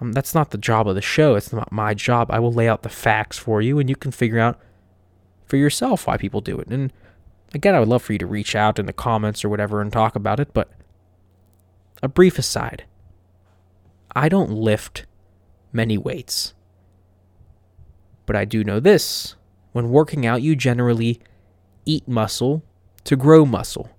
[0.01, 1.35] Um, that's not the job of the show.
[1.35, 2.29] It's not my job.
[2.31, 4.59] I will lay out the facts for you, and you can figure out
[5.45, 6.67] for yourself why people do it.
[6.67, 6.91] And
[7.53, 9.91] again, I would love for you to reach out in the comments or whatever and
[9.91, 10.53] talk about it.
[10.53, 10.69] But
[12.03, 12.85] a brief aside
[14.15, 15.05] I don't lift
[15.75, 16.53] many weights.
[18.25, 19.35] But I do know this
[19.73, 21.19] when working out, you generally
[21.85, 22.63] eat muscle
[23.03, 23.89] to grow muscle,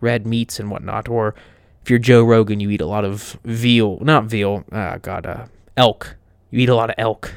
[0.00, 1.08] red meats and whatnot.
[1.08, 1.34] Or
[1.82, 5.46] if you're Joe Rogan, you eat a lot of veal, not veal, uh, God, uh,
[5.76, 6.16] elk.
[6.50, 7.34] You eat a lot of elk,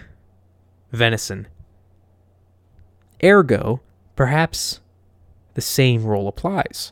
[0.92, 1.48] venison.
[3.24, 3.82] Ergo,
[4.16, 4.82] perhaps
[5.54, 6.92] the same rule applies.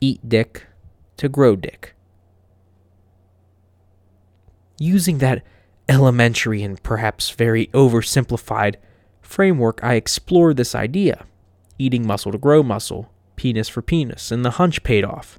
[0.00, 0.66] Eat dick
[1.16, 1.94] to grow dick.
[4.78, 5.42] Using that
[5.88, 8.76] elementary and perhaps very oversimplified
[9.22, 11.24] framework, I explored this idea
[11.78, 15.38] eating muscle to grow muscle, penis for penis, and the hunch paid off.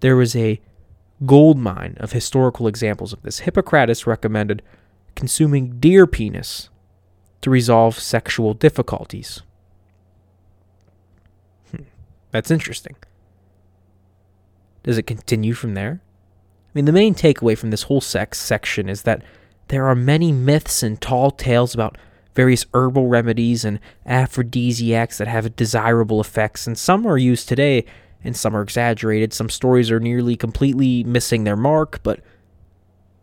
[0.00, 0.60] There was a
[1.26, 3.40] gold mine of historical examples of this.
[3.40, 4.62] Hippocrates recommended
[5.16, 6.68] consuming deer penis
[7.40, 9.42] to resolve sexual difficulties.
[11.70, 11.82] Hmm,
[12.30, 12.94] that's interesting.
[14.84, 16.00] Does it continue from there?
[16.78, 19.24] Mean, the main takeaway from this whole sex section is that
[19.66, 21.98] there are many myths and tall tales about
[22.36, 27.84] various herbal remedies and aphrodisiacs that have desirable effects, and some are used today
[28.22, 29.32] and some are exaggerated.
[29.32, 32.20] Some stories are nearly completely missing their mark, but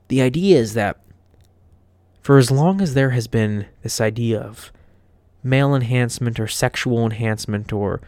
[0.10, 0.99] the idea is that
[2.22, 4.74] for as long as there has been this idea of
[5.43, 8.01] male enhancement or sexual enhancement or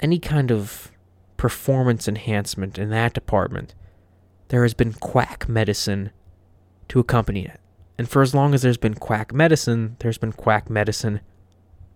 [0.00, 0.90] any kind of
[1.36, 3.74] performance enhancement in that department,
[4.48, 6.10] there has been quack medicine
[6.88, 7.60] to accompany it.
[7.98, 11.20] And for as long as there's been quack medicine, there's been quack medicine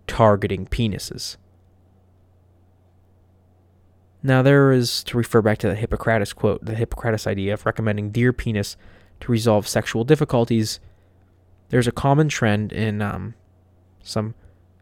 [0.07, 1.37] targeting penises.
[4.23, 8.11] Now, there is, to refer back to the Hippocrates quote, the Hippocrates idea of recommending
[8.11, 8.77] deer penis
[9.21, 10.79] to resolve sexual difficulties,
[11.69, 13.33] there's a common trend in um,
[14.03, 14.35] some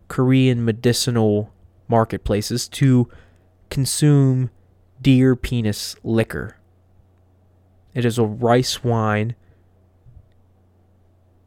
[0.07, 1.53] Korean medicinal
[1.87, 3.09] marketplaces to
[3.69, 4.49] consume
[5.01, 6.57] deer penis liquor.
[7.93, 9.35] It is a rice wine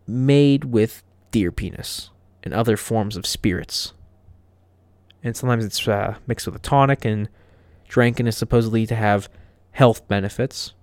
[0.06, 2.10] made with deer penis
[2.42, 3.92] and other forms of spirits.
[5.22, 7.28] And sometimes it's uh, mixed with a tonic and
[7.88, 9.28] drank and is supposedly to have
[9.70, 10.74] health benefits.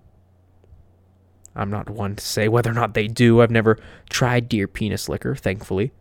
[1.54, 3.42] I'm not one to say whether or not they do.
[3.42, 3.78] I've never
[4.08, 5.92] tried deer penis liquor, thankfully.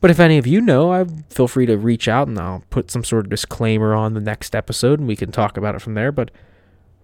[0.00, 2.90] But if any of you know, I feel free to reach out and I'll put
[2.90, 5.94] some sort of disclaimer on the next episode and we can talk about it from
[5.94, 6.12] there.
[6.12, 6.30] But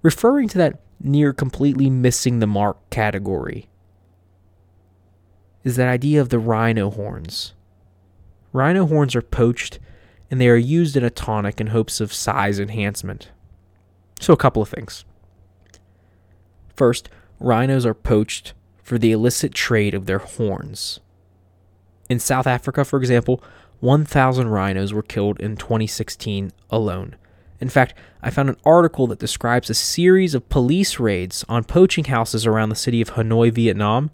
[0.03, 3.69] referring to that near completely missing the mark category
[5.65, 7.55] is that idea of the rhino horns.
[8.53, 9.79] Rhino horns are poached
[10.31, 13.31] and they are used in a tonic in hopes of size enhancement.
[14.21, 15.05] So, a couple of things.
[16.75, 21.01] First, rhinos are poached for the illicit trade of their horns.
[22.13, 23.43] In South Africa, for example,
[23.81, 27.17] 1,000 rhinos were killed in 2016 alone.
[27.59, 32.05] In fact, I found an article that describes a series of police raids on poaching
[32.05, 34.11] houses around the city of Hanoi, Vietnam,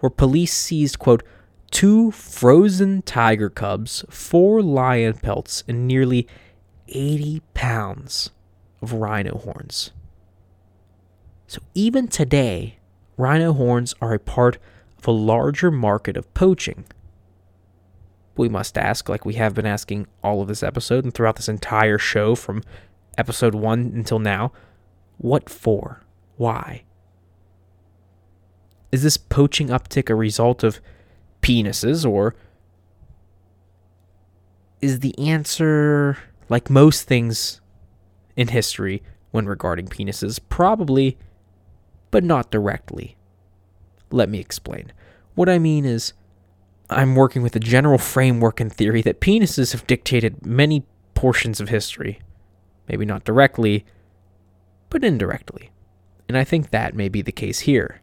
[0.00, 1.22] where police seized, quote,
[1.70, 6.26] two frozen tiger cubs, four lion pelts, and nearly
[6.88, 8.32] 80 pounds
[8.82, 9.92] of rhino horns.
[11.46, 12.80] So even today,
[13.16, 14.58] rhino horns are a part
[14.98, 16.86] of a larger market of poaching.
[18.36, 21.48] We must ask, like we have been asking all of this episode and throughout this
[21.48, 22.62] entire show from
[23.16, 24.52] episode 1 until now,
[25.18, 26.02] what for?
[26.36, 26.84] Why?
[28.90, 30.80] Is this poaching uptick a result of
[31.42, 32.34] penises, or
[34.80, 36.18] is the answer,
[36.48, 37.60] like most things
[38.36, 41.18] in history when regarding penises, probably,
[42.10, 43.16] but not directly?
[44.10, 44.92] Let me explain.
[45.34, 46.12] What I mean is,
[46.90, 51.68] I'm working with a general framework and theory that penises have dictated many portions of
[51.68, 52.20] history.
[52.88, 53.84] Maybe not directly,
[54.90, 55.70] but indirectly.
[56.28, 58.02] And I think that may be the case here.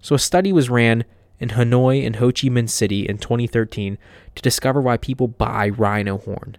[0.00, 1.04] So a study was ran
[1.38, 3.98] in Hanoi and Ho Chi Minh City in 2013
[4.34, 6.56] to discover why people buy rhino horn.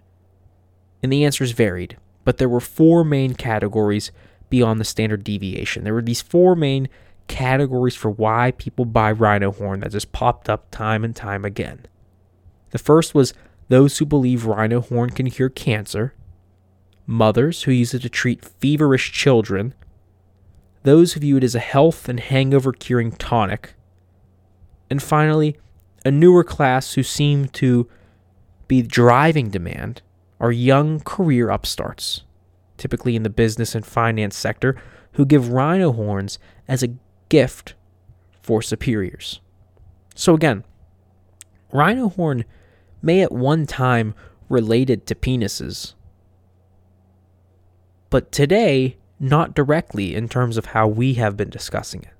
[1.02, 4.10] And the answers varied, but there were four main categories
[4.48, 5.84] beyond the standard deviation.
[5.84, 6.88] There were these four main
[7.28, 11.86] categories for why people buy rhino horn that just popped up time and time again.
[12.70, 13.34] The first was
[13.68, 16.14] those who believe rhino horn can cure cancer,
[17.06, 19.74] mothers who use it to treat feverish children,
[20.82, 23.74] those who view it as a health and hangover curing tonic,
[24.88, 25.56] and finally,
[26.04, 27.88] a newer class who seem to
[28.68, 30.02] be driving demand
[30.40, 32.22] are young career upstarts,
[32.76, 34.80] typically in the business and finance sector,
[35.12, 36.94] who give rhino horns as a
[37.28, 37.74] gift
[38.40, 39.40] for superiors.
[40.14, 40.64] So again,
[41.72, 42.44] rhino horn
[43.02, 44.14] may at one time
[44.48, 45.94] related to penises,
[48.10, 52.12] but today not directly in terms of how we have been discussing it.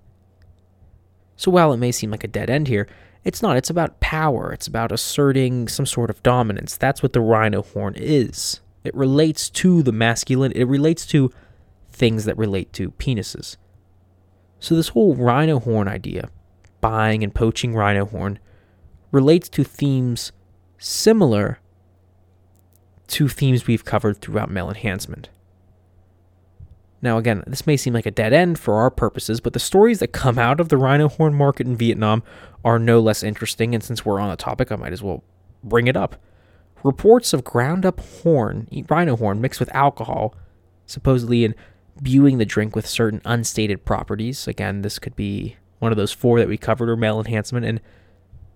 [1.37, 2.89] So while it may seem like a dead end here,
[3.25, 3.57] it's not.
[3.57, 4.53] It's about power.
[4.53, 6.77] It's about asserting some sort of dominance.
[6.77, 8.61] That's what the rhino horn is.
[8.85, 11.33] It relates to the masculine, it relates to
[11.91, 13.57] things that relate to penises.
[14.59, 16.31] So, this whole rhino horn idea,
[16.81, 18.39] buying and poaching rhino horn,
[19.13, 20.33] relates to themes
[20.79, 21.59] similar
[23.09, 25.29] to themes we've covered throughout male enhancement.
[27.03, 30.01] Now, again, this may seem like a dead end for our purposes, but the stories
[30.01, 32.23] that come out of the rhino horn market in Vietnam
[32.65, 35.23] are no less interesting, and since we're on the topic, I might as well
[35.63, 36.17] bring it up.
[36.83, 40.35] Reports of ground up horn, rhino horn, mixed with alcohol,
[40.87, 41.55] supposedly
[41.99, 44.47] imbuing the drink with certain unstated properties.
[44.47, 47.81] Again, this could be one of those four that we covered, or male enhancement, and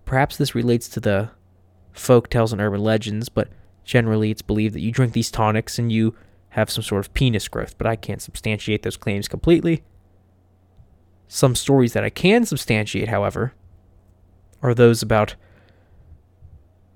[0.05, 1.29] perhaps this relates to the
[1.91, 3.49] folk tales and urban legends, but
[3.83, 6.15] generally it's believed that you drink these tonics and you
[6.49, 9.83] have some sort of penis growth, but I can't substantiate those claims completely.
[11.27, 13.53] Some stories that I can substantiate, however,
[14.61, 15.35] are those about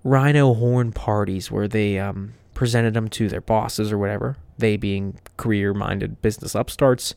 [0.03, 5.19] rhino horn parties where they um, presented them to their bosses or whatever, they being
[5.37, 7.13] career minded business upstarts,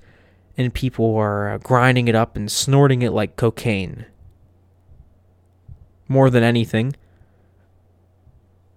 [0.58, 4.04] and people are uh, grinding it up and snorting it like cocaine.
[6.08, 6.94] More than anything,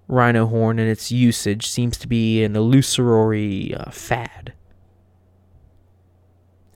[0.07, 4.53] rhino horn and its usage seems to be an illusory uh, fad.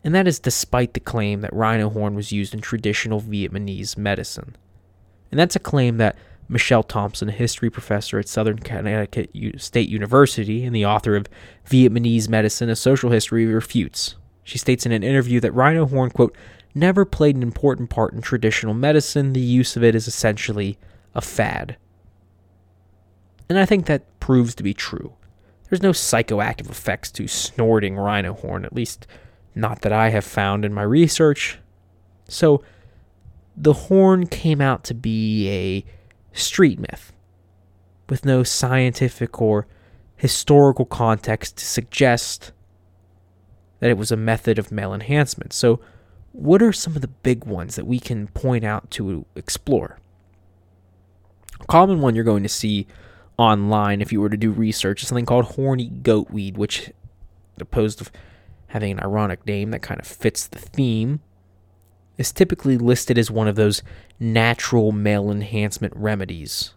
[0.04, 4.56] And that is despite the claim that rhino horn was used in traditional Vietnamese medicine.
[5.32, 6.16] And that's a claim that
[6.48, 11.28] Michele Thompson, a history professor at Southern Connecticut State University and the author of
[11.68, 14.16] Vietnamese Medicine, A Social History, refutes.
[14.44, 16.36] She states in an interview that rhino horn, quote,
[16.76, 19.34] never played an important part in traditional medicine.
[19.34, 20.78] The use of it is essentially
[21.16, 21.78] a fad.
[23.50, 25.14] And I think that proves to be true.
[25.70, 29.08] There's no psychoactive effects to snorting rhino horn, at least
[29.56, 31.60] not that I have found in my research.
[32.28, 32.64] So,
[33.58, 35.86] the horn came out to be a
[36.36, 37.14] street myth
[38.10, 39.68] with no scientific or
[40.16, 42.52] historical context to suggest
[43.80, 45.54] that it was a method of male enhancement.
[45.54, 45.80] So,
[46.32, 50.00] what are some of the big ones that we can point out to explore?
[51.62, 52.88] A common one you're going to see
[53.38, 56.92] online if you were to do research is something called horny goatweed, which,
[57.60, 58.12] opposed to
[58.68, 61.22] having an ironic name that kind of fits the theme,
[62.18, 63.84] is typically listed as one of those
[64.20, 66.74] natural male enhancement remedies.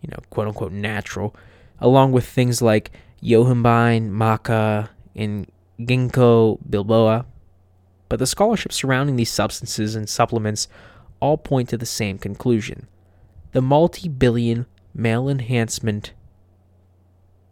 [0.00, 1.34] You know, quote unquote natural,
[1.80, 7.24] along with things like yohimbine, maca, and ginkgo biloba.
[8.08, 10.68] But the scholarship surrounding these substances and supplements
[11.20, 12.86] all point to the same conclusion.
[13.52, 16.12] The multi billion male enhancement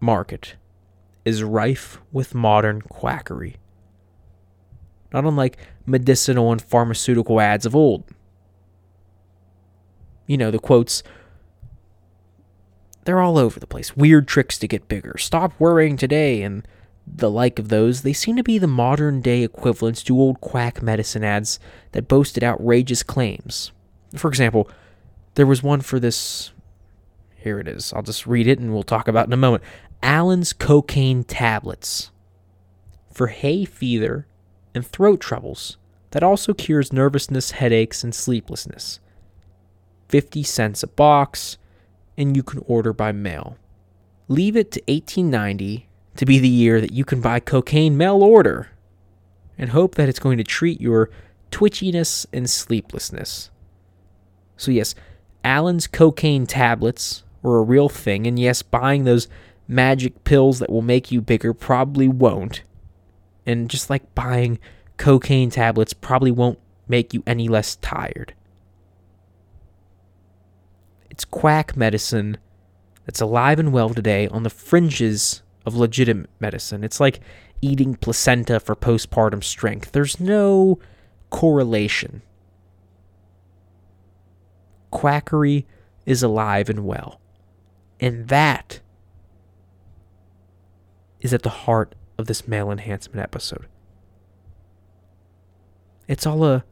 [0.01, 0.57] market
[1.24, 3.57] is rife with modern quackery,
[5.15, 5.57] not unlike
[5.87, 8.05] medicinal and pharmaceutical ads of old.
[10.27, 11.03] You know, the quotes,
[13.05, 13.97] they're all over the place.
[13.97, 15.17] Weird tricks to get bigger.
[15.17, 16.67] Stop worrying today, and
[17.07, 18.03] the like of those.
[18.03, 21.61] They seem to be the modern day equivalents to old quack medicine ads
[21.93, 23.73] that boasted outrageous claims.
[24.17, 24.69] For example,
[25.35, 26.53] there was one for this
[27.37, 27.93] here it is.
[27.93, 29.62] I'll just read it and we'll talk about it in a moment.
[30.03, 32.11] Allen's cocaine tablets
[33.12, 34.27] for hay fever
[34.75, 35.77] and throat troubles
[36.11, 39.01] that also cures nervousness, headaches, and sleeplessness.
[40.09, 41.59] 50 cents a box,
[42.16, 43.57] and you can order by mail.
[44.29, 48.68] Leave it to 1890 to be the year that you can buy cocaine mail order
[49.59, 51.11] and hope that it's going to treat your
[51.51, 53.51] twitchiness and sleeplessness.
[54.57, 54.95] So, yes,
[55.43, 59.29] Allen's cocaine tablets were a real thing, and yes, buying those
[59.66, 62.62] magic pills that will make you bigger probably won't.
[63.47, 64.59] And just like buying
[64.97, 68.34] cocaine tablets probably won't make you any less tired.
[71.11, 72.38] It's quack medicine
[73.05, 76.84] that's alive and well today on the fringes of legitimate medicine.
[76.84, 77.20] It's like
[77.61, 79.92] eating placenta for postpartum strength.
[79.92, 80.78] There's no
[81.30, 82.22] correlation.
[84.90, 85.66] Quackery
[86.07, 87.20] is alive and well.
[88.01, 88.80] And that
[91.20, 93.67] is at the heart of this male enhancement episode.
[96.07, 96.65] It's all a,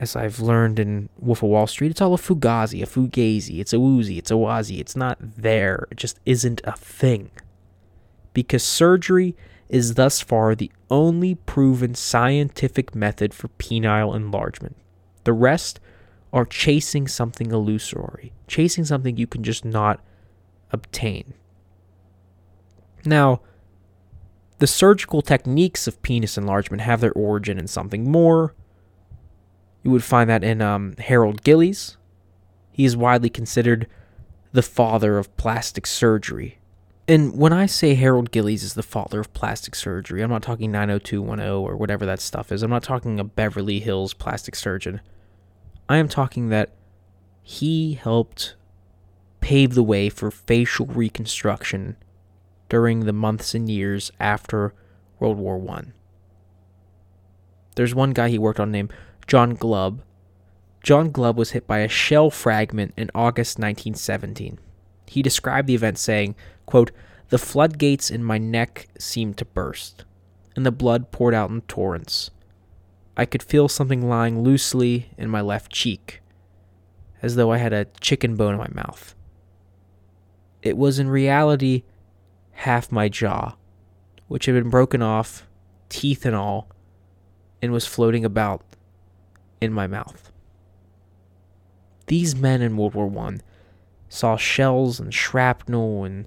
[0.00, 3.72] as I've learned in Wolf of Wall Street, it's all a fugazi, a fugazi, it's
[3.72, 4.78] a woozy, it's a wazi.
[4.78, 5.86] It's not there.
[5.90, 7.30] It just isn't a thing.
[8.32, 9.36] Because surgery
[9.68, 14.76] is thus far the only proven scientific method for penile enlargement.
[15.24, 15.80] The rest
[16.32, 20.00] are chasing something illusory, chasing something you can just not
[20.70, 21.34] obtain.
[23.04, 23.40] Now,
[24.58, 28.54] the surgical techniques of penis enlargement have their origin in something more.
[29.82, 31.96] You would find that in um, Harold Gillies.
[32.72, 33.86] He is widely considered
[34.52, 36.58] the father of plastic surgery.
[37.08, 40.72] And when I say Harold Gillies is the father of plastic surgery, I'm not talking
[40.72, 42.62] 90210 or whatever that stuff is.
[42.62, 45.00] I'm not talking a Beverly Hills plastic surgeon.
[45.88, 46.70] I am talking that
[47.42, 48.56] he helped
[49.40, 51.96] pave the way for facial reconstruction
[52.68, 54.74] during the months and years after
[55.18, 55.92] World War One.
[57.76, 58.92] There's one guy he worked on named
[59.26, 60.02] John Glubb.
[60.82, 64.58] John Glubb was hit by a shell fragment in August 1917.
[65.06, 66.90] He described the event saying, quote,
[67.28, 70.04] The floodgates in my neck seemed to burst,
[70.54, 72.30] and the blood poured out in torrents.
[73.16, 76.20] I could feel something lying loosely in my left cheek,
[77.22, 79.14] as though I had a chicken bone in my mouth.
[80.62, 81.84] It was in reality
[82.56, 83.54] half my jaw,
[84.28, 85.46] which had been broken off,
[85.88, 86.68] teeth and all,
[87.60, 88.62] and was floating about
[89.60, 90.32] in my mouth.
[92.06, 93.42] These men in World War One
[94.08, 96.26] saw shells and shrapnel and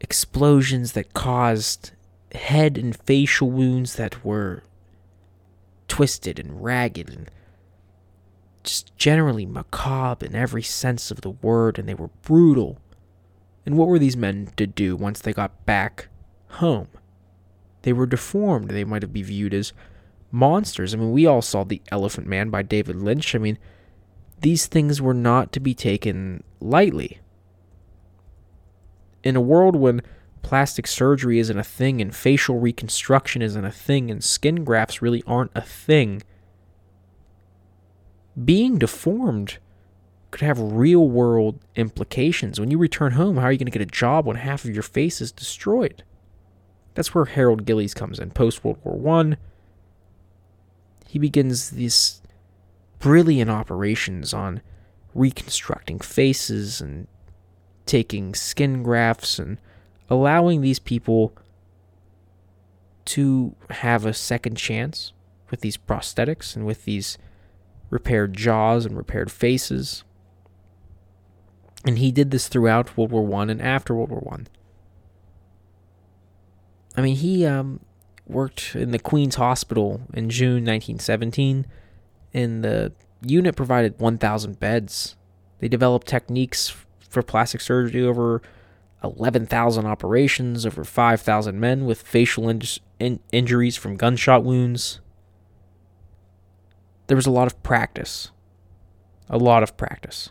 [0.00, 1.92] explosions that caused
[2.32, 4.62] head and facial wounds that were
[5.88, 7.30] twisted and ragged and
[8.64, 12.78] just generally macabre in every sense of the word, and they were brutal
[13.66, 16.08] and what were these men to do once they got back
[16.48, 16.88] home?
[17.82, 18.70] They were deformed.
[18.70, 19.72] They might have been viewed as
[20.30, 20.94] monsters.
[20.94, 23.34] I mean, we all saw The Elephant Man by David Lynch.
[23.34, 23.58] I mean,
[24.40, 27.20] these things were not to be taken lightly.
[29.22, 30.02] In a world when
[30.42, 35.22] plastic surgery isn't a thing and facial reconstruction isn't a thing and skin grafts really
[35.26, 36.22] aren't a thing,
[38.44, 39.58] being deformed
[40.34, 42.58] could have real world implications.
[42.58, 44.74] When you return home, how are you going to get a job when half of
[44.74, 46.02] your face is destroyed?
[46.94, 48.32] That's where Harold Gillies comes in.
[48.32, 49.36] Post World War One,
[51.06, 52.20] he begins these
[52.98, 54.60] brilliant operations on
[55.14, 57.06] reconstructing faces and
[57.86, 59.58] taking skin grafts and
[60.10, 61.32] allowing these people
[63.04, 65.12] to have a second chance
[65.48, 67.18] with these prosthetics and with these
[67.88, 70.02] repaired jaws and repaired faces.
[71.84, 74.48] And he did this throughout World War One and after World War One.
[76.96, 77.00] I.
[77.00, 77.80] I mean, he um,
[78.26, 81.66] worked in the Queen's Hospital in June 1917,
[82.32, 85.16] and the unit provided 1,000 beds.
[85.58, 86.74] They developed techniques
[87.08, 88.42] for plastic surgery over
[89.02, 92.62] 11,000 operations, over 5,000 men with facial in-
[92.98, 95.00] in- injuries from gunshot wounds.
[97.06, 98.30] There was a lot of practice.
[99.28, 100.30] A lot of practice.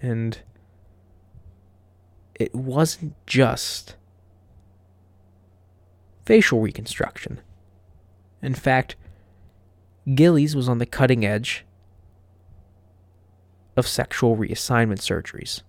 [0.00, 0.38] And
[2.34, 3.96] it wasn't just
[6.24, 7.40] facial reconstruction.
[8.42, 8.96] In fact,
[10.14, 11.66] Gillies was on the cutting edge
[13.76, 15.62] of sexual reassignment surgeries.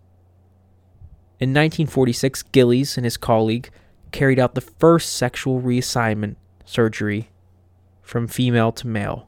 [1.40, 3.70] In 1946, Gillies and his colleague
[4.12, 7.30] carried out the first sexual reassignment surgery
[8.02, 9.28] from female to male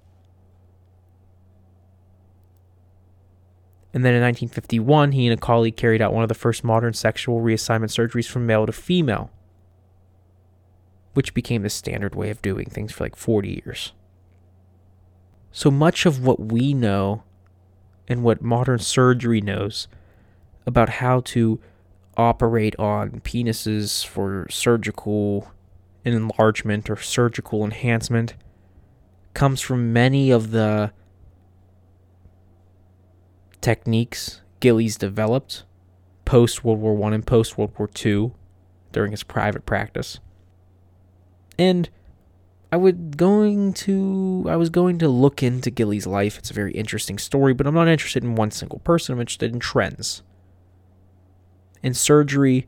[3.94, 6.94] And then in 1951, he and a colleague carried out one of the first modern
[6.94, 9.30] sexual reassignment surgeries from male to female,
[11.14, 13.94] which became the standard way of doing things for like 40 years.
[15.52, 17.24] So much of what we know
[18.08, 19.88] and what modern surgery knows
[20.66, 21.60] about how to
[22.18, 25.52] operate on penises for surgical
[26.04, 28.34] enlargement or surgical enhancement
[29.34, 30.92] comes from many of the
[33.64, 35.64] techniques Gillies developed
[36.26, 38.34] post World War One and post World War Two
[38.92, 40.20] during his private practice.
[41.58, 41.90] And
[42.72, 46.38] I would going to I was going to look into Gillies' life.
[46.38, 49.14] It's a very interesting story, but I'm not interested in one single person.
[49.14, 50.22] I'm interested in trends.
[51.82, 52.68] In surgery,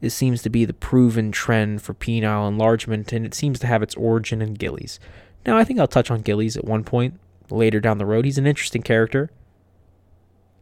[0.00, 3.82] it seems to be the proven trend for penile enlargement, and it seems to have
[3.82, 4.98] its origin in Gillies.
[5.44, 7.18] Now, I think I'll touch on Gillies at one point
[7.50, 8.24] later down the road.
[8.24, 9.30] He's an interesting character.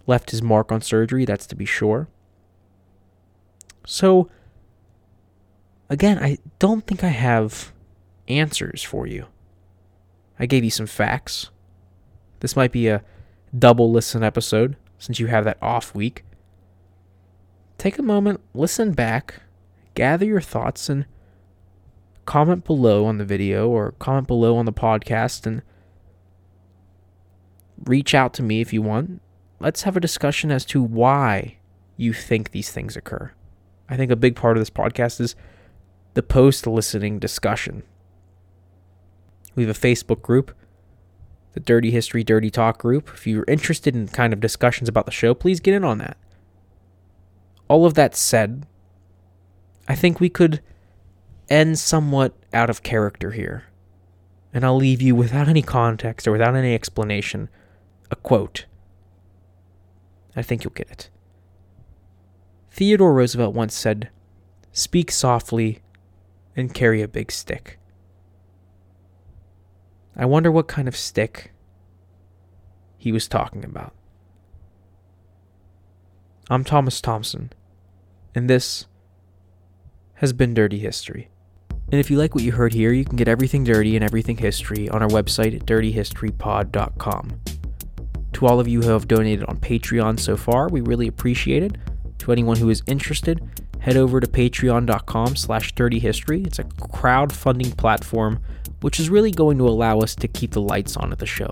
[0.07, 2.09] Left his mark on surgery, that's to be sure.
[3.87, 4.31] So,
[5.89, 7.73] again, I don't think I have
[8.29, 9.27] answers for you.
[10.39, 11.51] I gave you some facts.
[12.41, 13.03] This might be a
[13.57, 16.25] double listen episode since you have that off week.
[17.79, 19.41] Take a moment, listen back,
[19.95, 21.07] gather your thoughts, and
[22.27, 25.63] comment below on the video or comment below on the podcast and
[27.85, 29.21] reach out to me if you want.
[29.61, 31.59] Let's have a discussion as to why
[31.97, 33.33] you think these things occur.
[33.91, 35.37] I think a big part of this podcast is
[36.15, 37.83] the post listening discussion.
[39.55, 40.57] We have a Facebook group,
[41.53, 43.11] the Dirty History Dirty Talk group.
[43.13, 46.17] If you're interested in kind of discussions about the show, please get in on that.
[47.69, 48.67] All of that said,
[49.87, 50.63] I think we could
[51.51, 53.65] end somewhat out of character here.
[54.55, 57.51] And I'll leave you without any context or without any explanation
[58.11, 58.65] a quote.
[60.37, 61.11] I think you'll get it.
[62.71, 64.11] Theodore Roosevelt once said,
[64.73, 65.81] Speak softly
[66.57, 67.79] and carry a big stick.
[70.17, 71.53] I wonder what kind of stick
[72.99, 73.95] he was talking about.
[76.49, 77.53] I'm Thomas Thompson,
[78.35, 78.87] and this
[80.15, 81.31] has been Dirty History.
[81.93, 84.37] And if you like what you heard here, you can get everything dirty and everything
[84.37, 87.60] history on our website dirtyhistorypod.com.
[88.35, 91.77] To all of you who have donated on Patreon so far, we really appreciate it.
[92.19, 93.41] To anyone who is interested,
[93.81, 96.47] head over to patreon.com slash dirtyhistory.
[96.47, 98.41] It's a crowdfunding platform
[98.81, 101.51] which is really going to allow us to keep the lights on at the show.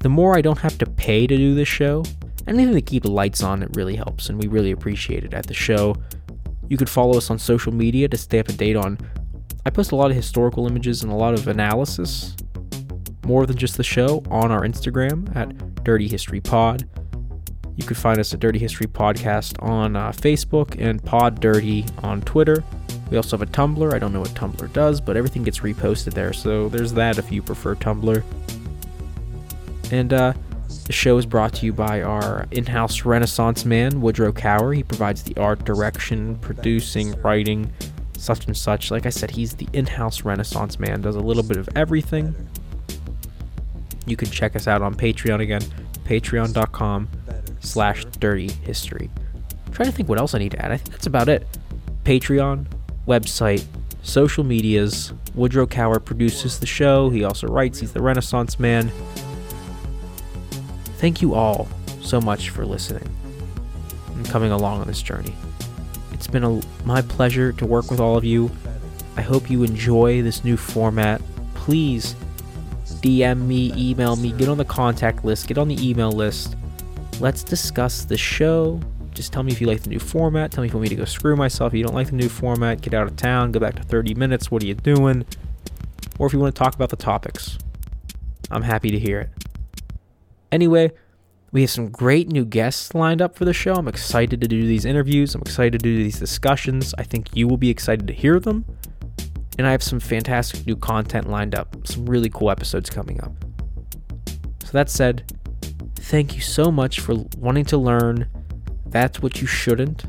[0.00, 2.04] The more I don't have to pay to do this show,
[2.46, 5.46] anything to keep the lights on, it really helps, and we really appreciate it at
[5.46, 5.96] the show.
[6.68, 8.98] You could follow us on social media to stay up to date on.
[9.64, 12.36] I post a lot of historical images and a lot of analysis,
[13.26, 16.88] more than just the show, on our Instagram at Dirty History Pod.
[17.74, 22.22] You can find us at Dirty History Podcast on uh, Facebook and Pod Dirty on
[22.22, 22.64] Twitter.
[23.10, 23.92] We also have a Tumblr.
[23.92, 26.32] I don't know what Tumblr does, but everything gets reposted there.
[26.32, 28.22] So there's that if you prefer Tumblr.
[29.90, 30.32] And uh,
[30.86, 34.72] the show is brought to you by our in house Renaissance man, Woodrow Cower.
[34.72, 37.72] He provides the art, direction, producing, writing,
[38.16, 38.90] such and such.
[38.90, 42.34] Like I said, he's the in house Renaissance man, does a little bit of everything.
[44.06, 45.62] You can check us out on Patreon again,
[46.04, 47.08] patreon.com
[47.60, 49.10] slash dirty history.
[49.72, 50.72] trying to think what else I need to add.
[50.72, 51.46] I think that's about it.
[52.04, 52.66] Patreon,
[53.06, 53.64] website,
[54.02, 55.12] social medias.
[55.34, 57.10] Woodrow Cower produces the show.
[57.10, 57.80] He also writes.
[57.80, 58.90] He's the Renaissance man.
[60.98, 61.68] Thank you all
[62.00, 63.06] so much for listening
[64.14, 65.34] and coming along on this journey.
[66.12, 68.50] It's been a, my pleasure to work with all of you.
[69.16, 71.20] I hope you enjoy this new format.
[71.54, 72.14] Please
[73.06, 76.56] DM me, email me, get on the contact list, get on the email list.
[77.20, 78.80] Let's discuss the show,
[79.14, 80.50] just tell me if you like the new format.
[80.50, 81.72] Tell me if you want me to go screw myself.
[81.72, 84.14] If you don't like the new format, get out of town, go back to 30
[84.14, 84.50] minutes.
[84.50, 85.24] What are you doing?
[86.18, 87.58] Or if you want to talk about the topics,
[88.50, 89.30] I'm happy to hear it.
[90.50, 90.90] Anyway,
[91.52, 93.74] we have some great new guests lined up for the show.
[93.74, 95.34] I'm excited to do these interviews.
[95.34, 96.92] I'm excited to do these discussions.
[96.98, 98.64] I think you will be excited to hear them.
[99.58, 103.32] And I have some fantastic new content lined up, some really cool episodes coming up.
[104.62, 105.32] So, that said,
[105.96, 108.28] thank you so much for wanting to learn
[108.86, 110.04] that's what you shouldn't.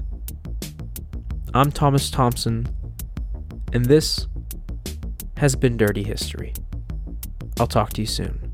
[1.54, 2.68] I'm Thomas Thompson,
[3.74, 4.28] and this
[5.38, 6.54] has been Dirty History.
[7.60, 8.47] I'll talk to you soon.